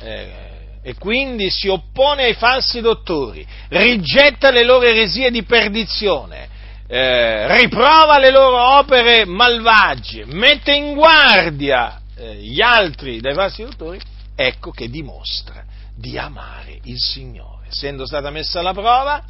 [0.00, 0.46] eh,
[0.82, 6.48] e quindi si oppone ai falsi dottori, rigetta le loro eresie di perdizione,
[6.86, 14.00] eh, riprova le loro opere malvagie, mette in guardia eh, gli altri dai falsi dottori,
[14.34, 15.66] ecco che dimostra
[15.98, 17.66] di amare il Signore.
[17.68, 19.22] Essendo stata messa alla prova,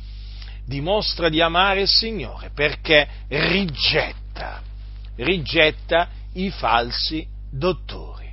[0.65, 4.63] dimostra di amare il Signore perché rigetta,
[5.17, 8.31] rigetta i falsi dottori.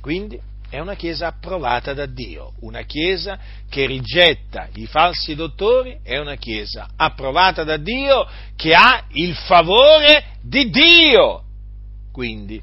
[0.00, 6.18] Quindi è una chiesa approvata da Dio, una chiesa che rigetta i falsi dottori, è
[6.18, 11.44] una chiesa approvata da Dio che ha il favore di Dio.
[12.12, 12.62] Quindi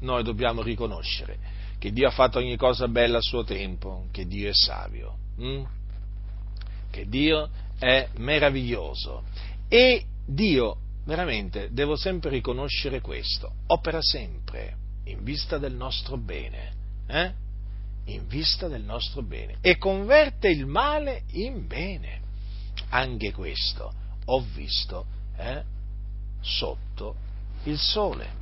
[0.00, 1.51] noi dobbiamo riconoscere
[1.82, 5.62] che Dio ha fatto ogni cosa bella a suo tempo, che Dio è savio, hm?
[6.88, 9.24] che Dio è meraviglioso
[9.66, 14.76] e Dio, veramente, devo sempre riconoscere questo, opera sempre
[15.06, 16.72] in vista del nostro bene,
[17.08, 17.32] eh?
[18.04, 22.20] in vista del nostro bene e converte il male in bene.
[22.90, 23.92] Anche questo
[24.24, 25.04] ho visto
[25.36, 25.64] eh?
[26.42, 27.16] sotto
[27.64, 28.41] il sole.